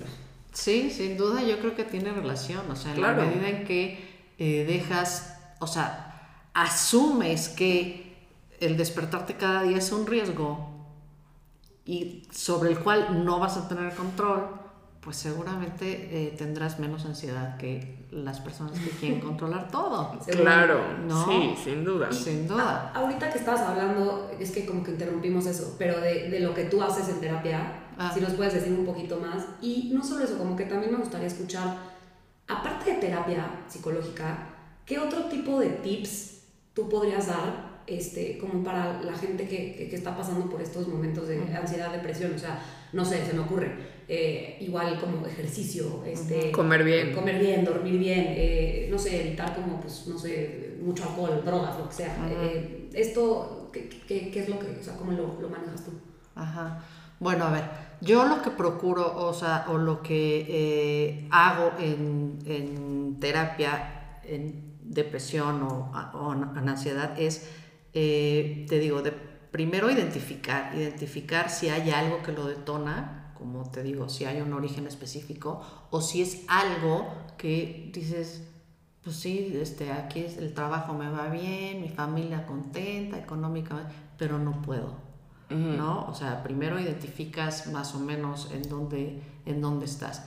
[0.54, 3.22] Sí, sin duda yo creo que tiene relación, o sea, en Claro.
[3.24, 8.09] la medida en que eh, dejas, o sea, asumes que
[8.60, 10.68] el despertarte cada día es un riesgo
[11.86, 14.48] y sobre el cual no vas a tener control,
[15.02, 20.20] pues seguramente eh, tendrás menos ansiedad que las personas que quieren controlar todo.
[20.28, 21.26] Claro, No.
[21.26, 22.12] sí, sin duda.
[22.12, 22.92] Sin duda.
[22.94, 26.54] A- ahorita que estabas hablando, es que como que interrumpimos eso, pero de, de lo
[26.54, 28.12] que tú haces en terapia, Ah.
[28.14, 29.46] si nos puedes decir un poquito más.
[29.62, 31.76] Y no solo eso, como que también me gustaría escuchar,
[32.48, 34.38] aparte de terapia psicológica,
[34.86, 36.44] ¿qué otro tipo de tips
[36.74, 37.69] tú podrías dar?
[37.90, 41.92] Este, como para la gente que, que- que está pasando por estos momentos de ansiedad,
[41.92, 43.72] depresión, o sea, no sé, se me ocurre,
[44.08, 47.12] eh, igual como ejercicio, este, Comer bien.
[47.14, 51.80] comer bien, dormir bien, eh, no sé, evitar como, pues, no sé, mucho alcohol, drogas,
[51.80, 52.16] lo que sea.
[52.30, 55.92] Eh, esto, ¿qué, qué, qué es lo que, o sea, cómo lo, lo manejas tú?
[56.36, 56.84] Ajá.
[57.20, 57.64] Bueno, a ver,
[58.02, 64.70] yo lo que procuro, o sea, o lo que eh, hago en, en terapia, en
[64.84, 67.48] depresión o, o en ansiedad, es,
[67.94, 73.84] eh, te digo, de primero identificar, identificar si hay algo que lo detona, como te
[73.84, 78.44] digo, si hay un origen específico, o si es algo que dices,
[79.04, 84.38] pues sí, este, aquí es- el trabajo me va bien, mi familia contenta, económicamente, pero
[84.40, 85.08] no puedo.
[85.78, 86.06] ¿no?
[86.08, 90.24] O sea, primero identificas más o menos en dónde, en dónde estás.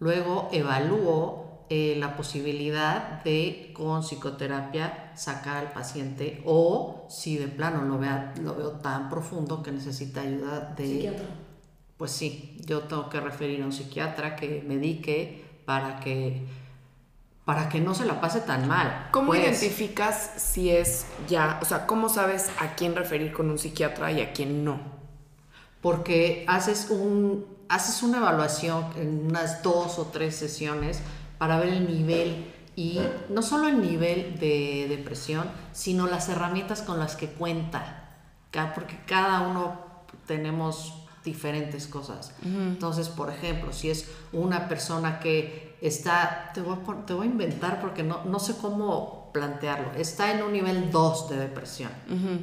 [0.00, 7.82] Luego evalúo eh, la posibilidad de con psicoterapia sacar al paciente o si de plano
[7.82, 10.86] lo, vea, lo veo tan profundo que necesita ayuda de...
[10.86, 11.26] Psiquiatra.
[11.96, 16.46] Pues sí, yo tengo que referir a un psiquiatra que medique para que,
[17.44, 19.08] para que no se la pase tan mal.
[19.12, 19.40] ¿Cómo pues.
[19.40, 24.20] identificas si es ya, o sea, cómo sabes a quién referir con un psiquiatra y
[24.20, 24.96] a quién no?
[25.86, 30.98] porque haces, un, haces una evaluación en unas dos o tres sesiones
[31.38, 36.98] para ver el nivel y no solo el nivel de depresión, sino las herramientas con
[36.98, 38.10] las que cuenta,
[38.74, 39.80] porque cada uno
[40.26, 42.32] tenemos diferentes cosas.
[42.44, 47.30] Entonces, por ejemplo, si es una persona que está, te voy a, te voy a
[47.30, 51.90] inventar porque no, no sé cómo plantearlo, está en un nivel 2 de depresión,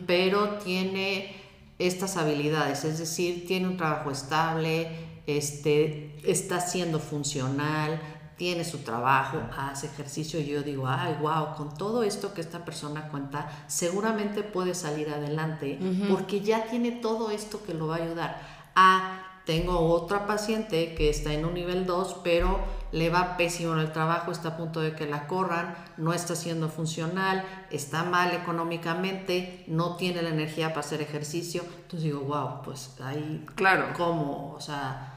[0.06, 1.36] pero tiene
[1.80, 4.90] estas habilidades, es decir, tiene un trabajo estable,
[5.26, 8.00] este, está siendo funcional,
[8.44, 12.66] tiene su trabajo, hace ejercicio, y yo digo, ay, wow, con todo esto que esta
[12.66, 15.80] persona cuenta, seguramente puede salir adelante
[16.10, 18.42] porque ya tiene todo esto que lo va a ayudar.
[18.76, 22.60] Ah, tengo otra paciente que está en un nivel 2, pero
[22.92, 26.36] le va pésimo en el trabajo, está a punto de que la corran, no está
[26.36, 31.64] siendo funcional, está mal económicamente, no tiene la energía para hacer ejercicio.
[31.64, 33.94] Entonces digo, wow, pues ahí, claro.
[33.96, 34.54] ¿cómo?
[34.54, 35.13] O sea,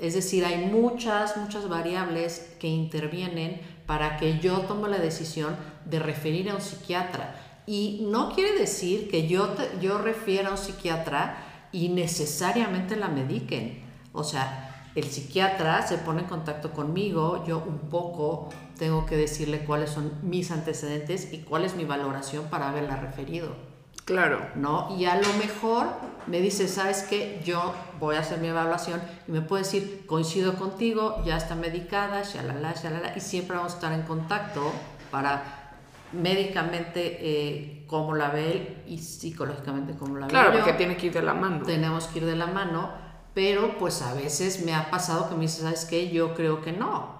[0.00, 5.98] es decir, hay muchas, muchas variables que intervienen para que yo tome la decisión de
[5.98, 7.36] referir a un psiquiatra.
[7.66, 11.38] Y no quiere decir que yo, yo refiera a un psiquiatra
[11.72, 13.82] y necesariamente la mediquen.
[14.12, 19.64] O sea, el psiquiatra se pone en contacto conmigo, yo un poco tengo que decirle
[19.64, 23.73] cuáles son mis antecedentes y cuál es mi valoración para haberla referido.
[24.04, 24.46] Claro.
[24.54, 24.94] ¿No?
[24.98, 25.88] Y a lo mejor
[26.26, 27.40] me dice, ¿sabes qué?
[27.44, 32.22] Yo voy a hacer mi evaluación y me puede decir, coincido contigo, ya está medicada,
[32.22, 34.72] shalala, shalala, y siempre vamos a estar en contacto
[35.10, 35.72] para
[36.12, 41.06] médicamente eh, cómo la ve él y psicológicamente cómo la ve Claro, porque tiene que
[41.06, 41.64] ir de la mano.
[41.64, 42.90] Tenemos que ir de la mano,
[43.34, 46.10] pero pues a veces me ha pasado que me dice, ¿sabes qué?
[46.10, 47.13] Yo creo que no.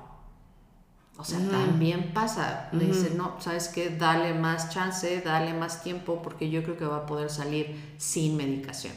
[1.17, 2.69] O sea, también pasa.
[2.73, 3.91] Me dice, no, ¿sabes qué?
[3.91, 8.37] Dale más chance, dale más tiempo, porque yo creo que va a poder salir sin
[8.37, 8.93] medicación.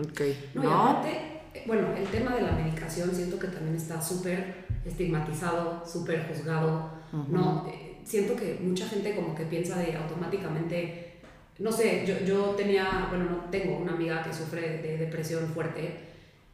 [0.00, 0.20] Ok.
[0.54, 5.84] No, y aparte, bueno, el tema de la medicación siento que también está súper estigmatizado,
[5.86, 6.90] súper juzgado,
[7.28, 7.66] ¿no?
[7.68, 11.20] Eh, siento que mucha gente como que piensa de automáticamente,
[11.58, 16.00] no sé, yo, yo tenía, bueno, no tengo una amiga que sufre de depresión fuerte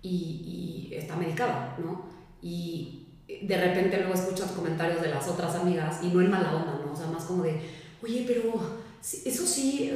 [0.03, 2.07] y, y está medicada, ¿no?
[2.43, 6.81] Y de repente luego escuchas comentarios de las otras amigas y no en mala onda,
[6.85, 6.93] ¿no?
[6.93, 7.61] O sea, más como de,
[8.03, 8.59] oye, pero
[9.03, 9.93] eso sí,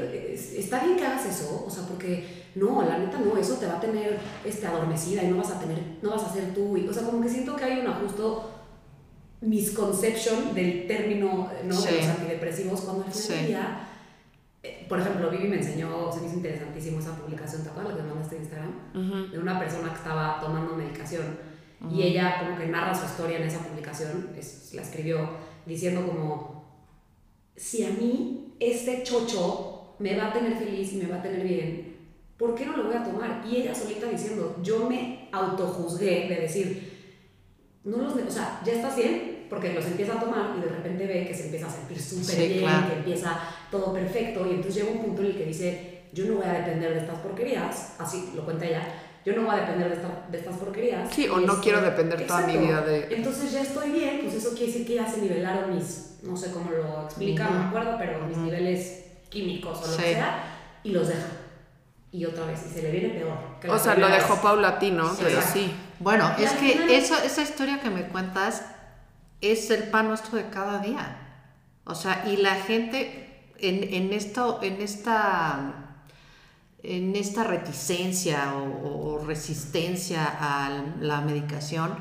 [0.56, 3.78] está bien que hagas eso, o sea, porque no, la neta no, eso te va
[3.78, 6.86] a tener este, adormecida y no vas a tener, no vas a ser tú, y,
[6.86, 8.50] o sea, como que siento que hay un ajusto
[9.40, 11.80] misconception del término, ¿no?
[11.80, 13.88] De los antidepresivos, cuando al final día,
[14.62, 18.02] eh, por ejemplo, Vivi me enseñó, se me hizo interesantísimo esa publicación, ¿te acuerdas la
[18.02, 19.30] que mandaste en Instagram?
[19.32, 21.51] De una persona que estaba tomando medicación
[21.90, 25.28] y ella como que narra su historia en esa publicación, es, la escribió
[25.66, 26.64] diciendo como,
[27.56, 31.46] si a mí este chocho me va a tener feliz y me va a tener
[31.46, 31.96] bien,
[32.36, 33.44] ¿por qué no lo voy a tomar?
[33.46, 36.92] Y ella solita diciendo, yo me autojuzgué de decir,
[37.84, 41.06] no los, o sea, ya estás bien, porque los empieza a tomar y de repente
[41.06, 43.38] ve que se empieza a sentir súper bien, que empieza
[43.70, 46.54] todo perfecto y entonces llega un punto en el que dice, yo no voy a
[46.54, 48.82] depender de estas porquerías, así lo cuenta ella,
[49.24, 51.12] yo no voy a depender de, de estas porquerías.
[51.12, 53.14] Sí, o no quiero depender toda mi vida de...
[53.14, 56.50] Entonces ya estoy bien, pues eso quiere decir que ya se nivelaron mis, no sé
[56.50, 60.44] cómo lo explica, no me acuerdo, pero mis niveles químicos o lo que sea,
[60.82, 61.28] y los deja.
[62.10, 63.38] Y otra vez, y se le viene peor.
[63.74, 65.72] o sea, lo dejó paulatino, pero sí.
[65.98, 68.66] Bueno, es que eso, esa historia que me cuentas
[69.40, 71.18] es el pan nuestro de cada día.
[71.84, 75.81] O sea, y la gente en, en esto, en esta
[76.82, 81.94] en esta reticencia o, resistencia a la medicación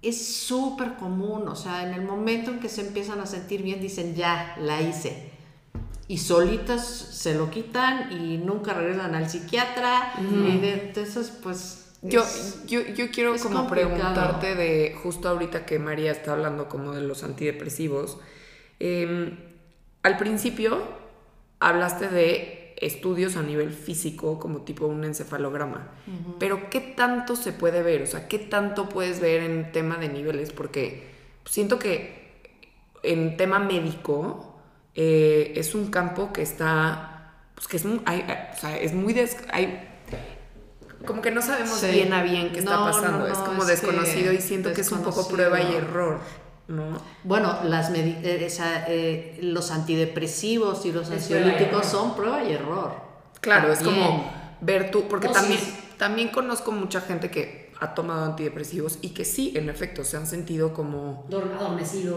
[0.00, 3.80] es súper común, o sea, en el momento en que se empiezan a sentir bien
[3.80, 5.30] dicen, ya, la hice.
[6.08, 10.12] Y solitas se lo quitan y nunca regresan al psiquiatra.
[10.20, 11.80] Y entonces, pues...
[12.02, 12.22] Yo,
[12.66, 17.24] yo, yo quiero como preguntarte de, justo ahorita que María está hablando como de los
[17.24, 18.18] antidepresivos,
[18.78, 19.38] em,
[20.02, 20.82] al principio
[21.60, 25.88] hablaste de estudios a nivel físico, como tipo un encefalograma.
[26.38, 28.02] Pero ¿qué tanto se puede ver?
[28.02, 30.52] O sea, ¿qué tanto puedes ver en tema de niveles?
[30.52, 31.14] Porque
[31.44, 32.24] siento que
[33.02, 34.54] en tema médico
[34.94, 39.14] eh, es un campo que está, pues que es muy, o sea, es muy,
[39.52, 39.88] hay,
[41.06, 44.72] como que no sabemos bien a bien qué está pasando, es como desconocido y siento
[44.72, 46.20] que es un poco prueba y error.
[46.68, 46.98] ¿No?
[47.24, 52.94] Bueno, las eh, eh, los antidepresivos y los ansiolíticos son prueba y error.
[53.40, 55.60] Claro, es como ver tú, porque también,
[55.98, 60.26] también conozco mucha gente que ha tomado antidepresivos y que sí, en efecto, se han
[60.26, 61.26] sentido como...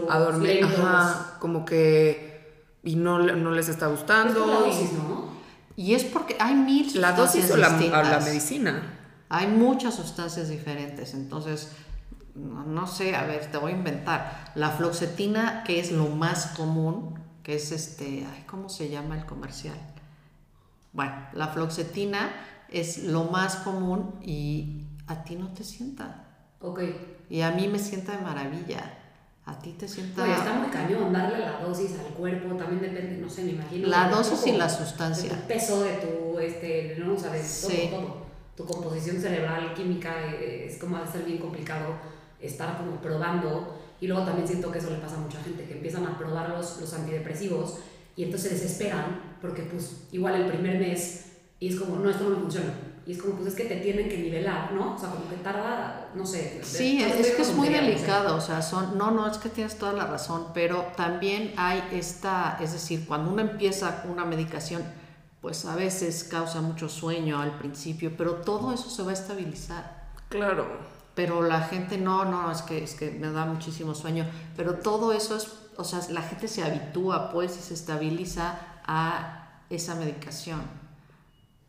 [0.08, 2.38] Adormecidos, como que...
[2.84, 4.46] Y no, no les está gustando.
[4.46, 5.36] la dosis, ¿no?
[5.76, 8.98] Y es porque hay mil La dosis o la, la medicina.
[9.28, 11.70] Hay muchas sustancias diferentes, entonces
[12.38, 14.52] no, sé, a ver, te voy a inventar.
[14.54, 19.26] La floxetina, que es lo más común, que es este, ay, ¿cómo se llama el
[19.26, 19.78] comercial?
[20.92, 22.30] Bueno, la floxetina
[22.70, 26.24] es lo más común y a ti no te sienta.
[26.60, 26.80] Ok.
[27.30, 28.94] Y a mí me sienta de maravilla.
[29.44, 30.24] A ti te sienta.
[30.24, 33.88] Oye, está muy cañón darle la dosis al cuerpo, también depende, no sé, me imagino.
[33.88, 35.32] La dosis y la sustancia.
[35.32, 38.26] el peso de tu, este, no, sabes, todo, todo.
[38.54, 43.76] tu composición cerebral, química, eh, es como va a ser bien complicado estar como probando.
[44.00, 46.50] Y luego también siento que eso le pasa a mucha gente, que empiezan a probar
[46.50, 47.78] los, los antidepresivos
[48.16, 51.26] y entonces se desesperan porque pues igual el primer mes
[51.60, 52.72] y es como, no, esto no me funciona.
[53.06, 54.94] Y es como, pues es que te tienen que nivelar, ¿no?
[54.94, 56.60] O sea, como que tarda, no sé.
[56.62, 59.78] Sí, es, es que es muy delicado, o sea, son, no, no, es que tienes
[59.78, 64.82] toda la razón, pero también hay esta, es decir, cuando uno empieza una medicación,
[65.40, 70.08] pues a veces causa mucho sueño al principio, pero todo eso se va a estabilizar.
[70.28, 70.97] Claro.
[71.18, 74.24] Pero la gente no, no, es que, es que me da muchísimo sueño.
[74.56, 79.62] Pero todo eso es, o sea, la gente se habitúa pues y se estabiliza a
[79.68, 80.60] esa medicación.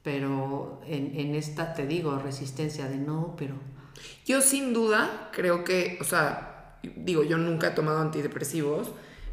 [0.04, 3.56] Pero en, en esta te digo, resistencia de no, pero
[4.26, 8.92] Yo sin duda creo que, o sea, digo, yo nunca he tomado antidepresivos,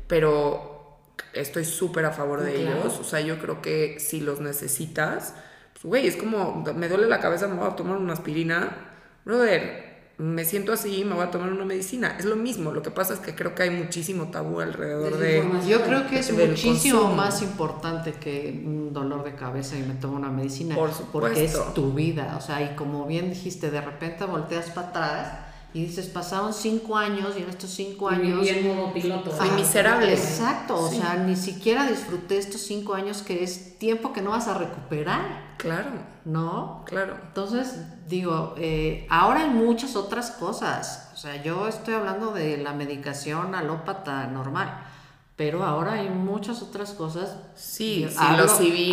[0.09, 0.99] pero
[1.35, 2.81] estoy súper a favor de Claro.
[2.81, 2.99] ellos.
[3.01, 5.35] O sea, yo creo que si los necesitas,
[5.75, 8.77] pues, güey, es como, me duele la cabeza, me voy a tomar una aspirina.
[9.25, 9.86] Brother,
[10.19, 12.17] me siento así, me voy a tomar una medicina.
[12.19, 15.45] Es lo mismo, lo que pasa es que creo que hay muchísimo tabú alrededor de...
[15.69, 17.17] Yo creo que es muchísimo consumo.
[17.17, 20.75] más importante que un dolor de cabeza y me tomo una medicina.
[20.75, 21.73] Por Porque es supuesto.
[21.75, 22.35] tu vida.
[22.39, 26.97] O sea, y como bien dijiste, de repente volteas para atrás y dices, pasaron cinco
[26.97, 29.31] años y en estos cinco Y años en modo piloto.
[29.31, 30.13] Fui Ah, miserable.
[30.13, 34.49] Exacto, o sea, ni siquiera disfruté estos cinco años que es tiempo que no vas
[34.49, 35.91] a recuperar, Claro,
[36.25, 36.83] ¿no?
[36.87, 37.17] claro.
[37.27, 37.77] Entonces,
[38.09, 41.11] digo, eh, ahora hay muchas otras cosas.
[41.15, 44.83] O sea, yo estoy hablando de la medicación alópata normal,
[45.35, 47.37] pero ahora hay muchas otras cosas.
[47.55, 48.47] Sí, hablo,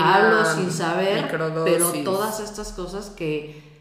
[0.04, 1.74] hablo sin saber, microdosis.
[1.78, 3.73] pero todas estas cosas que,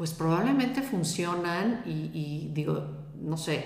[0.00, 2.86] pues probablemente funcionan y, y digo,
[3.20, 3.62] no sé,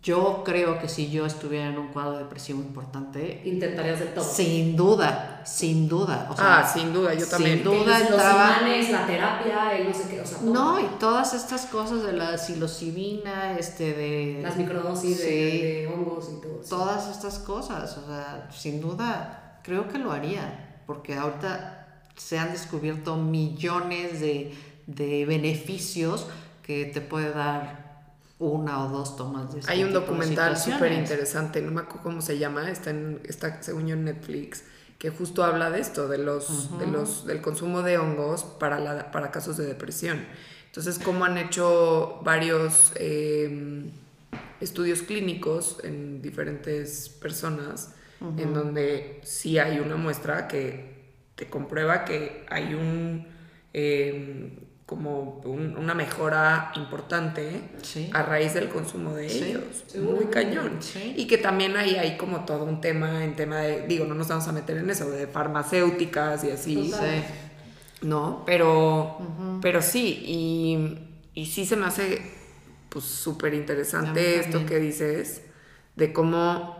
[0.00, 4.22] yo creo que si yo estuviera en un cuadro depresivo importante, Intentarías de todo.
[4.24, 6.28] sin duda, sin duda.
[6.30, 7.56] O sea, Ah, sin duda, yo también.
[7.56, 10.52] Sin duda los entraba- imanes, la terapia, el no sé qué, o sea, todo.
[10.52, 14.40] No, y todas estas cosas de la psilocibina, este, de...
[14.44, 16.60] Las microdosis de, Sí, de hongos y todo.
[16.60, 16.76] eso.
[16.76, 22.52] todas estas cosas, o sea, sin duda, creo que lo haría, porque ahorita se han
[22.52, 24.54] descubierto millones de,
[24.88, 26.26] de beneficios
[26.62, 27.86] que te puede dar
[28.38, 32.02] una o dos tomas de este Hay un tipo documental súper interesante, no me acuerdo
[32.02, 34.64] cómo se llama, está, en, está según yo en Netflix,
[34.98, 39.10] que justo habla de esto, de los, de los, del consumo de hongos para, la,
[39.12, 40.24] para casos de depresión.
[40.66, 43.90] Entonces, cómo han hecho varios eh,
[44.60, 52.46] estudios clínicos en diferentes personas, en donde sí hay una muestra que te comprueba que
[52.48, 53.26] hay un...
[53.74, 58.08] eh, como un- una mejora importante Sí.
[58.14, 59.84] a raíz del consumo de Sí, ellos.
[60.02, 60.78] Muy cañón.
[61.14, 64.28] Y que también ahí hay como todo un tema en tema de, digo, no nos
[64.28, 66.90] vamos a meter en eso, de farmacéuticas y así.
[68.00, 68.44] ¿no?
[68.46, 69.18] Pero,
[69.60, 72.22] pero sí, y, y sí se me hace
[72.88, 75.42] pues súper interesante esto que dices,
[75.96, 76.76] de cómo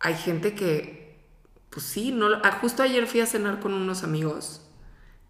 [0.00, 1.18] hay gente que,
[1.68, 4.62] pues sí, no, ah, justo ayer fui a cenar con unos amigos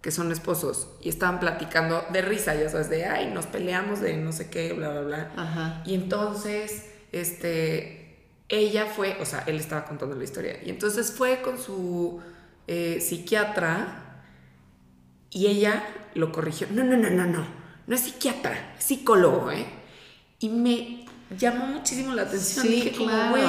[0.07, 4.17] que son esposos y estaban platicando de risa, ya sabes, de, ay, nos peleamos de
[4.17, 5.33] no sé qué, bla, bla, bla.
[5.37, 5.83] Ajá.
[5.85, 8.17] Y entonces, este,
[8.49, 12.21] ella fue, o sea, él estaba contando la historia, y entonces fue con su
[12.69, 14.23] eh, psiquiatra
[15.31, 15.85] y ella
[16.15, 16.69] lo corrigió.
[16.71, 17.45] No, no, no, no, no,
[17.89, 19.67] no es psiquiatra, es psicólogo, ¿eh?
[20.39, 21.05] Y me
[21.37, 22.65] llamó muchísimo la atención.
[22.65, 23.45] Sí, Dije, como, güey,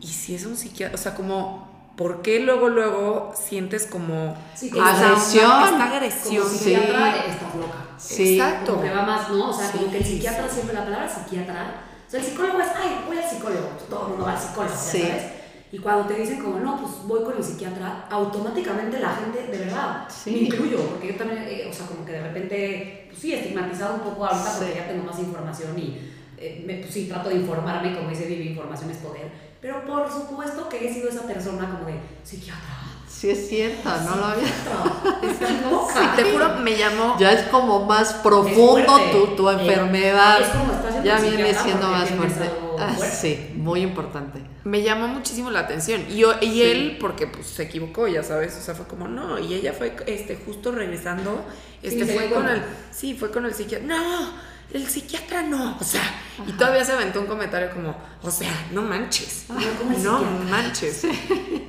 [0.00, 0.94] ¿y si es un psiquiatra?
[0.94, 1.67] O sea, como,
[1.98, 5.44] ¿por qué luego, luego sientes como Sí, esta- Agresión.
[5.64, 6.48] esta Como agresión?
[6.48, 6.58] Sí.
[6.58, 7.78] psiquiatra, estás loca.
[7.98, 8.38] Sí.
[8.38, 8.72] Exacto.
[8.74, 9.50] Como que va más, ¿no?
[9.50, 10.54] O sea, como Sí, que el psiquiatra sí.
[10.54, 11.74] siempre, la palabra psiquiatra,
[12.06, 14.38] o sea, el psicólogo es, ay, voy al psicólogo, pues todo el mundo va al
[14.40, 15.00] psicólogo, Sí.
[15.02, 15.22] ¿sabes?
[15.70, 19.58] Y cuando te dicen como, no, pues voy con el psiquiatra, automáticamente la gente, de
[19.66, 20.30] verdad, Sí.
[20.30, 23.94] me incluyo, porque yo también, eh, o sea, como que de repente, pues sí, estigmatizado
[23.96, 24.78] un poco ahorita porque Sí.
[24.78, 28.48] ya tengo más información y, eh, me, pues sí, trato de informarme, como dice Vivi,
[28.48, 29.30] información es poder,
[29.60, 32.64] pero por supuesto que he sido esa persona como de, psiquiatra,
[33.08, 34.46] Sí es cierto, no lo había...
[34.46, 40.40] Y te juro, me llamó Ya es como más profundo tu, tu Eh, enfermedad.
[40.40, 42.48] es como estás ya viene siendo más fuerte.
[42.78, 44.40] Ah, sí, muy importante.
[44.62, 46.04] me llamó muchísimo la atención.
[46.08, 46.62] Y, yo, y Sí.
[46.62, 49.96] él, porque pues se equivocó, ya sabes, o sea, fue como, no, y ella fue
[50.06, 51.44] este, justo regresando,
[51.82, 52.62] este, se fue con el,
[52.92, 54.30] sí, fue con el psiquiatra, no,
[54.72, 56.02] el psiquiatra no, o sea,
[56.46, 60.18] y todavía se aventó un comentario como, o sea, no manches, No, como el no
[60.18, 60.50] psiquiatra.
[60.50, 61.04] manches.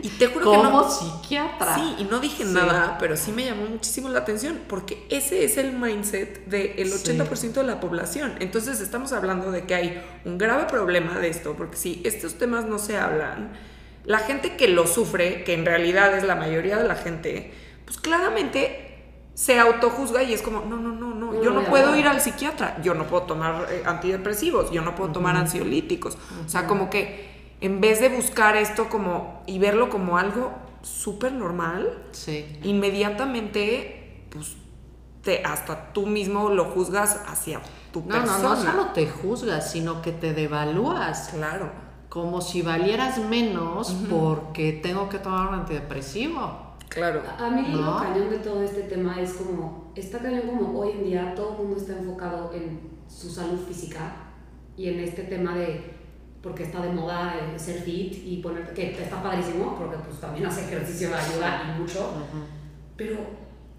[0.01, 1.75] Y te juro que no, psiquiatra.
[1.75, 2.51] Sí, y no dije Sí.
[2.53, 6.93] nada, pero sí me llamó muchísimo la atención, porque ese es el mindset del Sí.
[7.03, 8.35] 80% de la población.
[8.39, 12.65] Entonces estamos hablando de que hay un grave problema de esto, porque si estos temas
[12.65, 13.51] no se hablan,
[14.05, 17.53] la gente que lo sufre, que en realidad es la mayoría de la gente,
[17.85, 18.85] pues claramente
[19.33, 22.81] se autojuzga y es como, no, no, no, no, yo no puedo ir al psiquiatra,
[22.81, 26.17] yo no puedo tomar eh, antidepresivos, yo no puedo tomar ansiolíticos.
[26.45, 27.29] O sea, como que
[27.61, 30.51] en vez de buscar esto como y verlo como algo
[30.81, 32.45] súper normal, Sí.
[32.63, 34.55] inmediatamente, pues,
[35.23, 37.61] te, hasta tú mismo lo juzgas hacia
[37.91, 38.49] tu No, no, persona.
[38.49, 41.29] no solo te juzgas, sino que te devalúas.
[41.35, 41.69] Claro.
[42.07, 46.68] Como si valieras menos porque tengo que tomar un antidepresivo.
[46.89, 47.21] Claro.
[47.37, 47.97] A a mí lo ¿No?
[47.99, 51.57] cañón de todo este tema es como, está cañón como hoy en día todo el
[51.59, 54.15] mundo está enfocado en su salud física
[54.75, 55.93] y en este tema de,
[56.41, 60.45] porque está de moda eh, ser fit y poner, que está padrísimo, porque pues también
[60.47, 62.11] hace ejercicio ayuda y mucho,
[62.95, 63.17] pero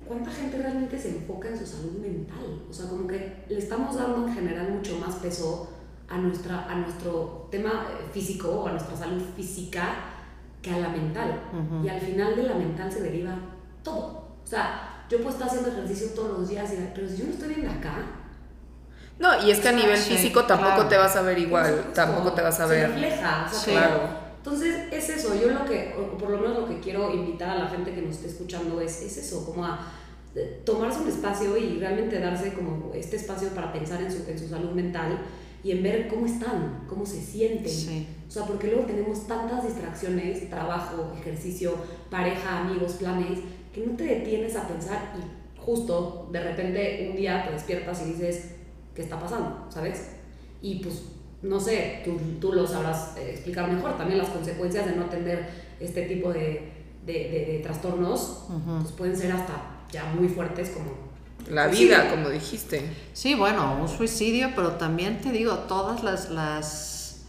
[0.06, 2.64] ¿cuánta gente realmente se enfoca en su salud mental?
[2.68, 5.70] O sea, como que le estamos dando en general mucho más peso
[6.08, 10.19] a, nuestra, a nuestro tema eh, físico o a nuestra salud física
[10.62, 11.40] que a la mental.
[11.84, 13.34] Y al final de la mental se deriva
[13.82, 14.28] todo.
[14.44, 17.30] O sea, yo puedo estar haciendo ejercicio todos los días, y- pero si yo no
[17.32, 17.94] estoy bien de acá,
[19.18, 20.88] No, y es que a nivel Sí, físico tampoco claro.
[20.88, 22.88] te vas a ver igual, tampoco te vas a se ver.
[22.90, 23.70] refleja, o sea, Sí.
[23.72, 24.00] claro.
[24.38, 27.56] Entonces es eso, yo lo que, o por lo menos lo que quiero invitar a
[27.56, 29.78] la gente que nos esté escuchando es, es eso, como a
[30.34, 34.38] eh, tomarse un espacio y realmente darse como este espacio para pensar en su, en
[34.38, 35.18] su salud mental
[35.62, 37.68] y en ver cómo están, cómo se sienten.
[37.72, 38.06] Sí.
[38.28, 41.74] O sea, porque luego tenemos tantas distracciones, trabajo, ejercicio,
[42.10, 43.40] pareja, amigos, planes,
[43.74, 48.12] que no te detienes a pensar y justo de repente un día te despiertas y
[48.12, 48.52] dices,
[48.94, 49.66] ¿qué está pasando?
[49.68, 50.12] ¿Sabes?
[50.62, 51.02] Y pues,
[51.42, 55.48] no sé, tú, tú lo sabrás eh, explicar mejor, también las consecuencias de no atender
[55.80, 56.70] este tipo de,
[57.06, 58.46] de, de- de trastornos,
[58.80, 61.09] pues pueden ser hasta ya muy fuertes como...
[61.48, 61.84] La Sí.
[61.84, 62.90] vida, como dijiste.
[63.12, 67.22] Sí, bueno, un suicidio, pero también te digo, todas las, las,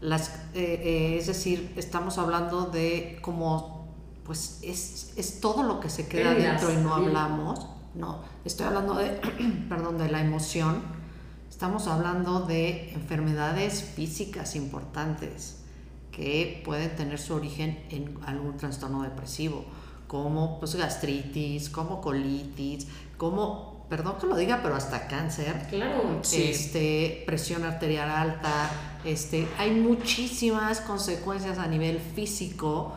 [0.00, 3.88] las eh, eh, es decir, estamos hablando de como,
[4.24, 7.66] pues es, es todo lo que se queda dentro y no hablamos.
[7.94, 9.10] No, estoy hablando de,
[9.68, 10.82] perdón, de la emoción.
[11.48, 15.56] Estamos hablando de enfermedades físicas importantes
[16.12, 19.64] que pueden tener su origen en algún trastorno depresivo,
[20.10, 26.18] como pues gastritis, como colitis, como, perdón que lo diga, pero hasta cáncer, Claro.
[26.22, 26.50] Sí.
[26.50, 28.70] este, presión arterial alta,
[29.04, 32.92] este, hay muchísimas consecuencias a nivel físico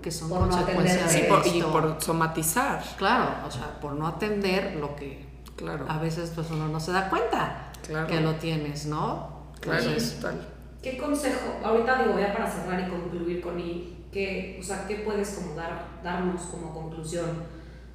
[0.00, 1.12] que son Por no consecuencias.
[1.12, 1.70] Sí, de y esto.
[1.70, 2.82] por somatizar.
[2.96, 5.22] Claro, o sea, por no atender lo que
[5.56, 5.84] Claro.
[5.86, 8.06] a veces pues uno no se da cuenta Claro.
[8.06, 9.28] que lo tienes, ¿no?
[9.60, 10.48] Claro, Entonces, total.
[10.82, 11.58] ¿Qué consejo?
[11.62, 15.54] Ahorita digo, ya para cerrar y concluir con y ¿qué, o sea, ¿qué puedes como
[15.56, 17.42] dar, darnos como conclusión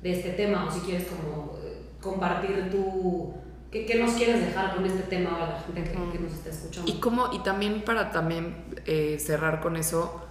[0.04, 0.66] de este tema?
[0.66, 3.34] O si quieres como eh, compartir tu...
[3.72, 6.50] ¿qué, qué nos quieres dejar con este tema a la gente que, que nos está
[6.50, 6.92] escuchando?
[6.92, 10.22] Y cómo, y también para también eh, cerrar con eso,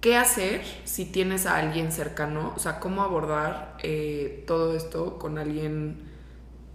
[0.00, 2.52] ¿qué hacer si tienes a alguien cercano?
[2.54, 6.07] O sea, cómo abordar eh, todo esto con alguien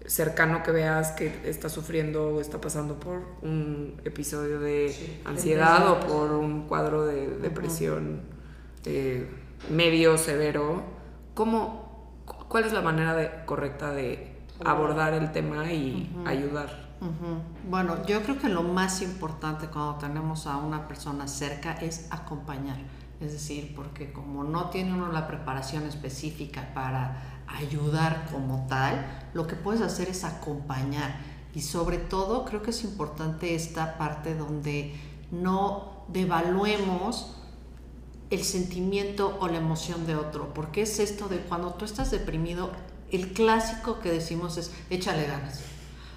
[0.05, 5.89] cercano que veas que está sufriendo o está pasando por un episodio de Sí, ansiedad
[5.89, 8.21] o por un cuadro de depresión
[8.85, 9.29] eh,
[9.69, 10.83] medio severo.
[11.33, 14.35] ¿Cómo, cu- ¿Cuál es la manera de- correcta de
[14.65, 16.83] abordar el tema y ayudar?
[17.69, 22.77] Bueno, yo creo que lo más importante cuando tenemos a una persona cerca es acompañar.
[23.19, 29.47] Es decir, porque como no tiene uno la preparación específica para ayudar como tal, lo
[29.47, 31.15] que puedes hacer es acompañar.
[31.55, 34.95] Y sobre todo creo que es importante esta parte donde
[35.31, 37.35] no devaluemos
[38.29, 40.53] el sentimiento o la emoción de otro.
[40.53, 42.71] Porque es esto de cuando tú estás deprimido,
[43.11, 45.61] el clásico que decimos es échale ganas.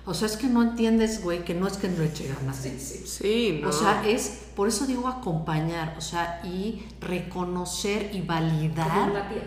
[0.07, 2.57] O sea, es que no entiendes, güey, que no es que no eche ganas.
[2.57, 3.03] Sí, sí.
[3.07, 3.71] Sí, ¿no?
[3.71, 9.43] O sea, es, por eso digo acompañar, o sea, y reconocer y Como validar empatía.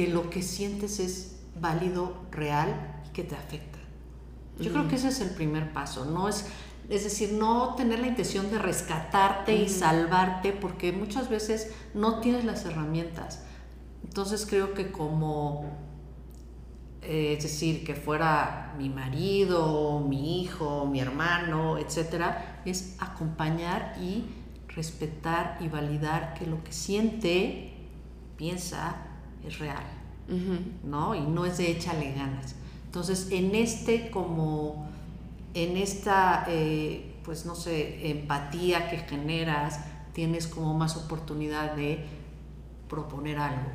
[0.00, 3.78] Que lo que sientes es válido, real y que te afecta.
[4.58, 6.46] Yo creo que ese es el primer paso, no es,
[6.88, 12.46] es decir, no tener la intención de rescatarte y salvarte porque muchas veces no tienes
[12.46, 13.42] las herramientas.
[14.02, 15.66] Entonces creo que como,
[17.02, 24.24] eh, es decir, que fuera mi marido, mi hijo, mi hermano, etcétera, es acompañar y
[24.68, 27.74] respetar y validar que lo que siente,
[28.38, 29.09] piensa,
[29.46, 29.84] es real.
[30.84, 31.14] ¿no?
[31.14, 32.54] Y no es de échale ganas.
[32.86, 34.88] Entonces, en este como,
[35.54, 39.80] en esta, eh, pues no sé, empatía que generas,
[40.12, 42.04] tienes como más oportunidad de
[42.88, 43.70] proponer algo.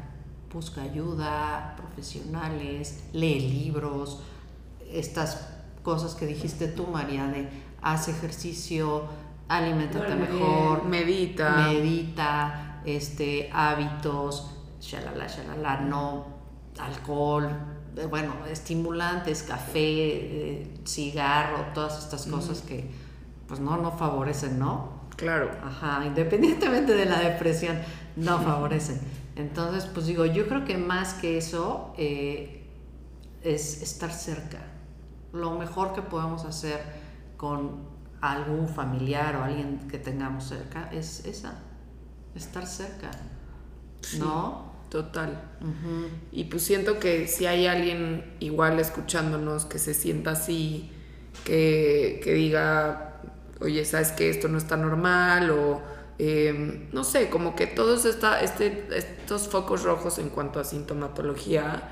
[0.53, 4.21] Busca ayuda, profesionales, lee libros,
[4.91, 5.49] estas
[5.83, 7.49] cosas que dijiste tú, María, de
[7.81, 9.03] haz ejercicio,
[9.47, 11.67] alimentate mejor, Medita.
[11.67, 14.54] medita, este, hábitos,
[14.85, 16.25] shalala, shalala, no
[16.79, 17.49] alcohol,
[17.97, 22.89] eh, bueno, estimulantes, café, eh, cigarro, todas estas cosas que
[23.47, 25.05] pues no, no favorecen, ¿no?
[25.15, 25.49] Claro.
[25.63, 27.77] Ajá, independientemente de la depresión,
[28.15, 28.99] no favorecen.
[29.35, 32.65] Entonces, pues digo, yo creo que más que eso eh,
[33.43, 34.59] es estar cerca.
[35.31, 36.81] Lo mejor que podemos hacer
[37.37, 41.59] con algún familiar o alguien que tengamos cerca es esa,
[42.33, 43.11] estar cerca.
[44.19, 44.64] ¿No?
[44.95, 45.37] Total.
[46.31, 50.89] Y pues siento que si hay alguien igual escuchándonos que se sienta así,
[51.43, 53.19] que, que diga,
[53.59, 55.51] oye, ¿sabes que esto no está normal?
[55.51, 55.81] O
[56.17, 61.89] em, no sé, como que todos esta, este, estos focos rojos en cuanto a sintomatología,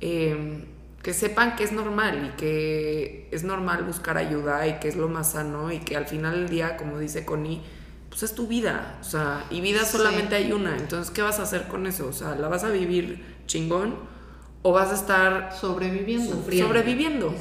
[0.00, 0.64] em,
[1.02, 5.10] que sepan que es normal y que es normal buscar ayuda y que es lo
[5.10, 7.60] más sano y que al final del día, como dice Connie,
[8.08, 11.42] pues es tu vida, o sea, y vida solamente hay una, entonces, ¿qué vas a
[11.42, 12.06] hacer con eso?
[12.08, 13.96] O sea, ¿la vas a vivir chingón
[14.62, 16.34] o vas a estar sobreviviendo?
[16.34, 17.34] Sobreviviendo.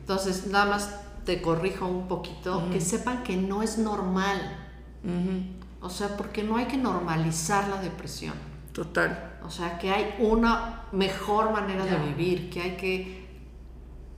[0.00, 4.58] Entonces, nada más te corrijo un poquito, que sepan que no es normal.
[5.80, 8.34] O sea, porque no hay que normalizar la depresión.
[8.72, 9.38] Total.
[9.44, 13.21] O sea, que hay una mejor manera de vivir, que hay que...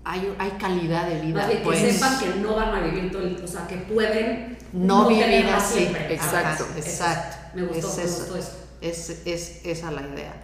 [0.05, 1.49] Hay, hay calidad de vida.
[1.49, 1.79] que pues.
[1.79, 3.43] sepan que no van a vivir todo el...
[3.43, 5.81] O sea, que pueden no, vivir así.
[5.81, 6.15] Siempre.
[6.15, 6.67] Exacto.
[6.77, 7.37] exacto.
[7.55, 8.37] Me gustó, es eso.
[8.81, 10.35] Es, es, esa la idea.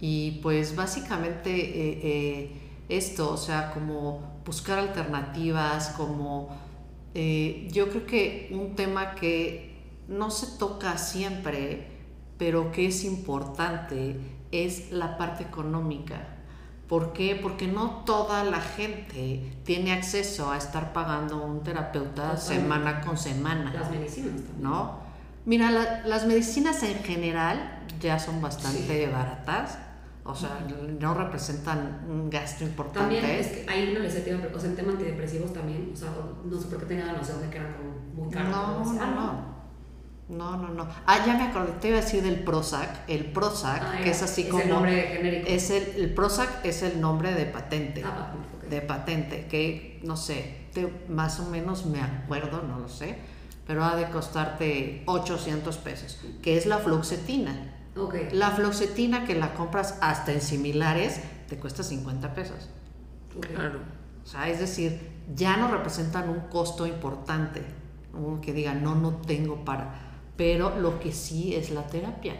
[0.00, 6.48] Y pues básicamente eh, eh, esto, o sea, como buscar alternativas, como
[7.14, 9.74] eh, yo creo que un tema que
[10.08, 11.86] no se toca siempre,
[12.38, 14.16] pero que es importante,
[14.50, 16.33] es la parte económica.
[16.88, 17.38] ¿Por qué?
[17.40, 23.72] Porque no toda la gente tiene acceso a estar pagando un terapeuta semana con semana.
[23.72, 24.62] Las medicinas también.
[24.62, 25.00] ¿No?
[25.46, 29.78] Mira, las medicinas en general ya son bastante baratas
[30.26, 30.66] o sea,
[31.00, 33.20] no representan un gasto importante.
[33.20, 36.08] También es que ahí no les he o sea, en tema antidepresivos también, o sea,
[36.42, 38.50] no sé por qué tenía la noción de que eran como muy caros.
[38.50, 39.53] No, no, no.
[40.28, 40.88] No, no, no.
[41.06, 43.08] Ah, ya me acordé, te iba a decir del Prozac.
[43.08, 44.58] El Prozac, ah, que es así como.
[44.58, 45.48] Es el nombre genérico.
[45.48, 48.02] Es el, el Prozac es el nombre de patente.
[48.04, 48.32] Ah,
[48.68, 50.64] De patente, que no sé,
[51.08, 53.18] más o menos me acuerdo, no lo sé,
[53.66, 57.72] pero ha de costarte 800 pesos, que es la fluoxetina.
[58.32, 62.70] La fluoxetina que la compras hasta en similares te cuesta 50 pesos.
[63.40, 63.80] Claro.
[64.24, 67.62] O sea, es decir, ya no representan un costo importante.
[68.42, 70.13] Que diga, no, no tengo para.
[70.36, 72.34] Pero lo que sí es la terapia.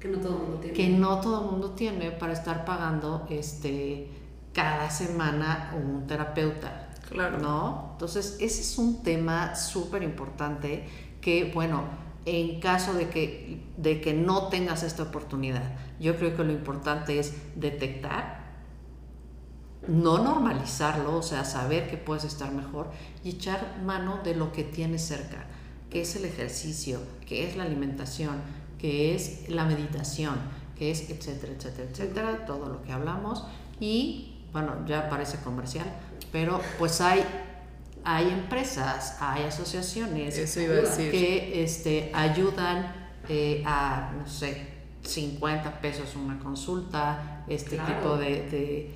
[0.00, 0.76] Que no todo el mundo tiene.
[0.76, 4.08] Que no todo el mundo tiene para estar pagando este,
[4.52, 6.90] cada semana un terapeuta.
[7.08, 7.38] Claro.
[7.38, 7.90] ¿No?
[7.92, 10.88] Entonces, ese es un tema súper importante
[11.20, 11.84] que, bueno,
[12.24, 15.72] en caso de que, de que no tengas esta oportunidad.
[15.98, 18.42] Yo creo que lo importante es detectar,
[19.88, 22.90] no normalizarlo, o sea, saber que puedes estar mejor
[23.24, 25.46] y echar mano de lo que tienes cerca,
[25.92, 28.40] que es el ejercicio, que es la alimentación,
[28.78, 30.36] que es la meditación,
[30.76, 33.44] que es etcétera, etcétera, etcétera, todo lo que hablamos.
[33.78, 35.86] Y bueno, ya parece comercial,
[36.32, 37.22] pero pues hay
[38.04, 40.34] hay empresas, hay asociaciones
[40.96, 42.92] que este, ayudan
[43.28, 44.66] eh, a, no sé,
[45.02, 48.90] 50 pesos una consulta, este tipo de,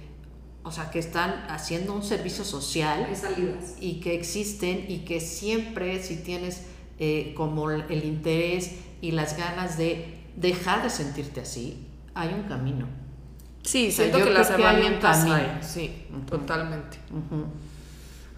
[0.65, 3.07] o sea, que están haciendo un servicio social
[3.81, 6.63] y que existen y que siempre si tienes
[6.99, 12.87] eh, como el interés y las ganas de dejar de sentirte así, hay un camino.
[13.63, 16.99] Sí, siento que las herramientas hay, sí, totalmente.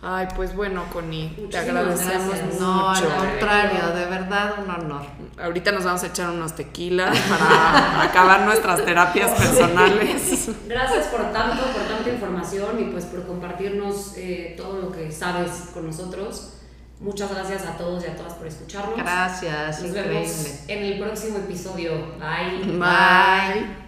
[0.01, 2.61] Ay, pues bueno, Connie, te agradecemos mucho.
[2.61, 5.03] No, al contrario, de verdad un honor.
[5.43, 10.51] Ahorita nos vamos a echar unos tequilas para acabar nuestras terapias personales.
[10.69, 15.71] Gracias por tanto, por tanta información y pues por compartirnos eh, todo lo que sabes
[15.75, 16.58] con nosotros.
[17.01, 18.97] Muchas gracias a todos y a todas por escucharnos.
[18.97, 21.93] Gracias, nos vemos en el próximo episodio.
[22.19, 22.77] Bye.
[22.79, 23.88] Bye.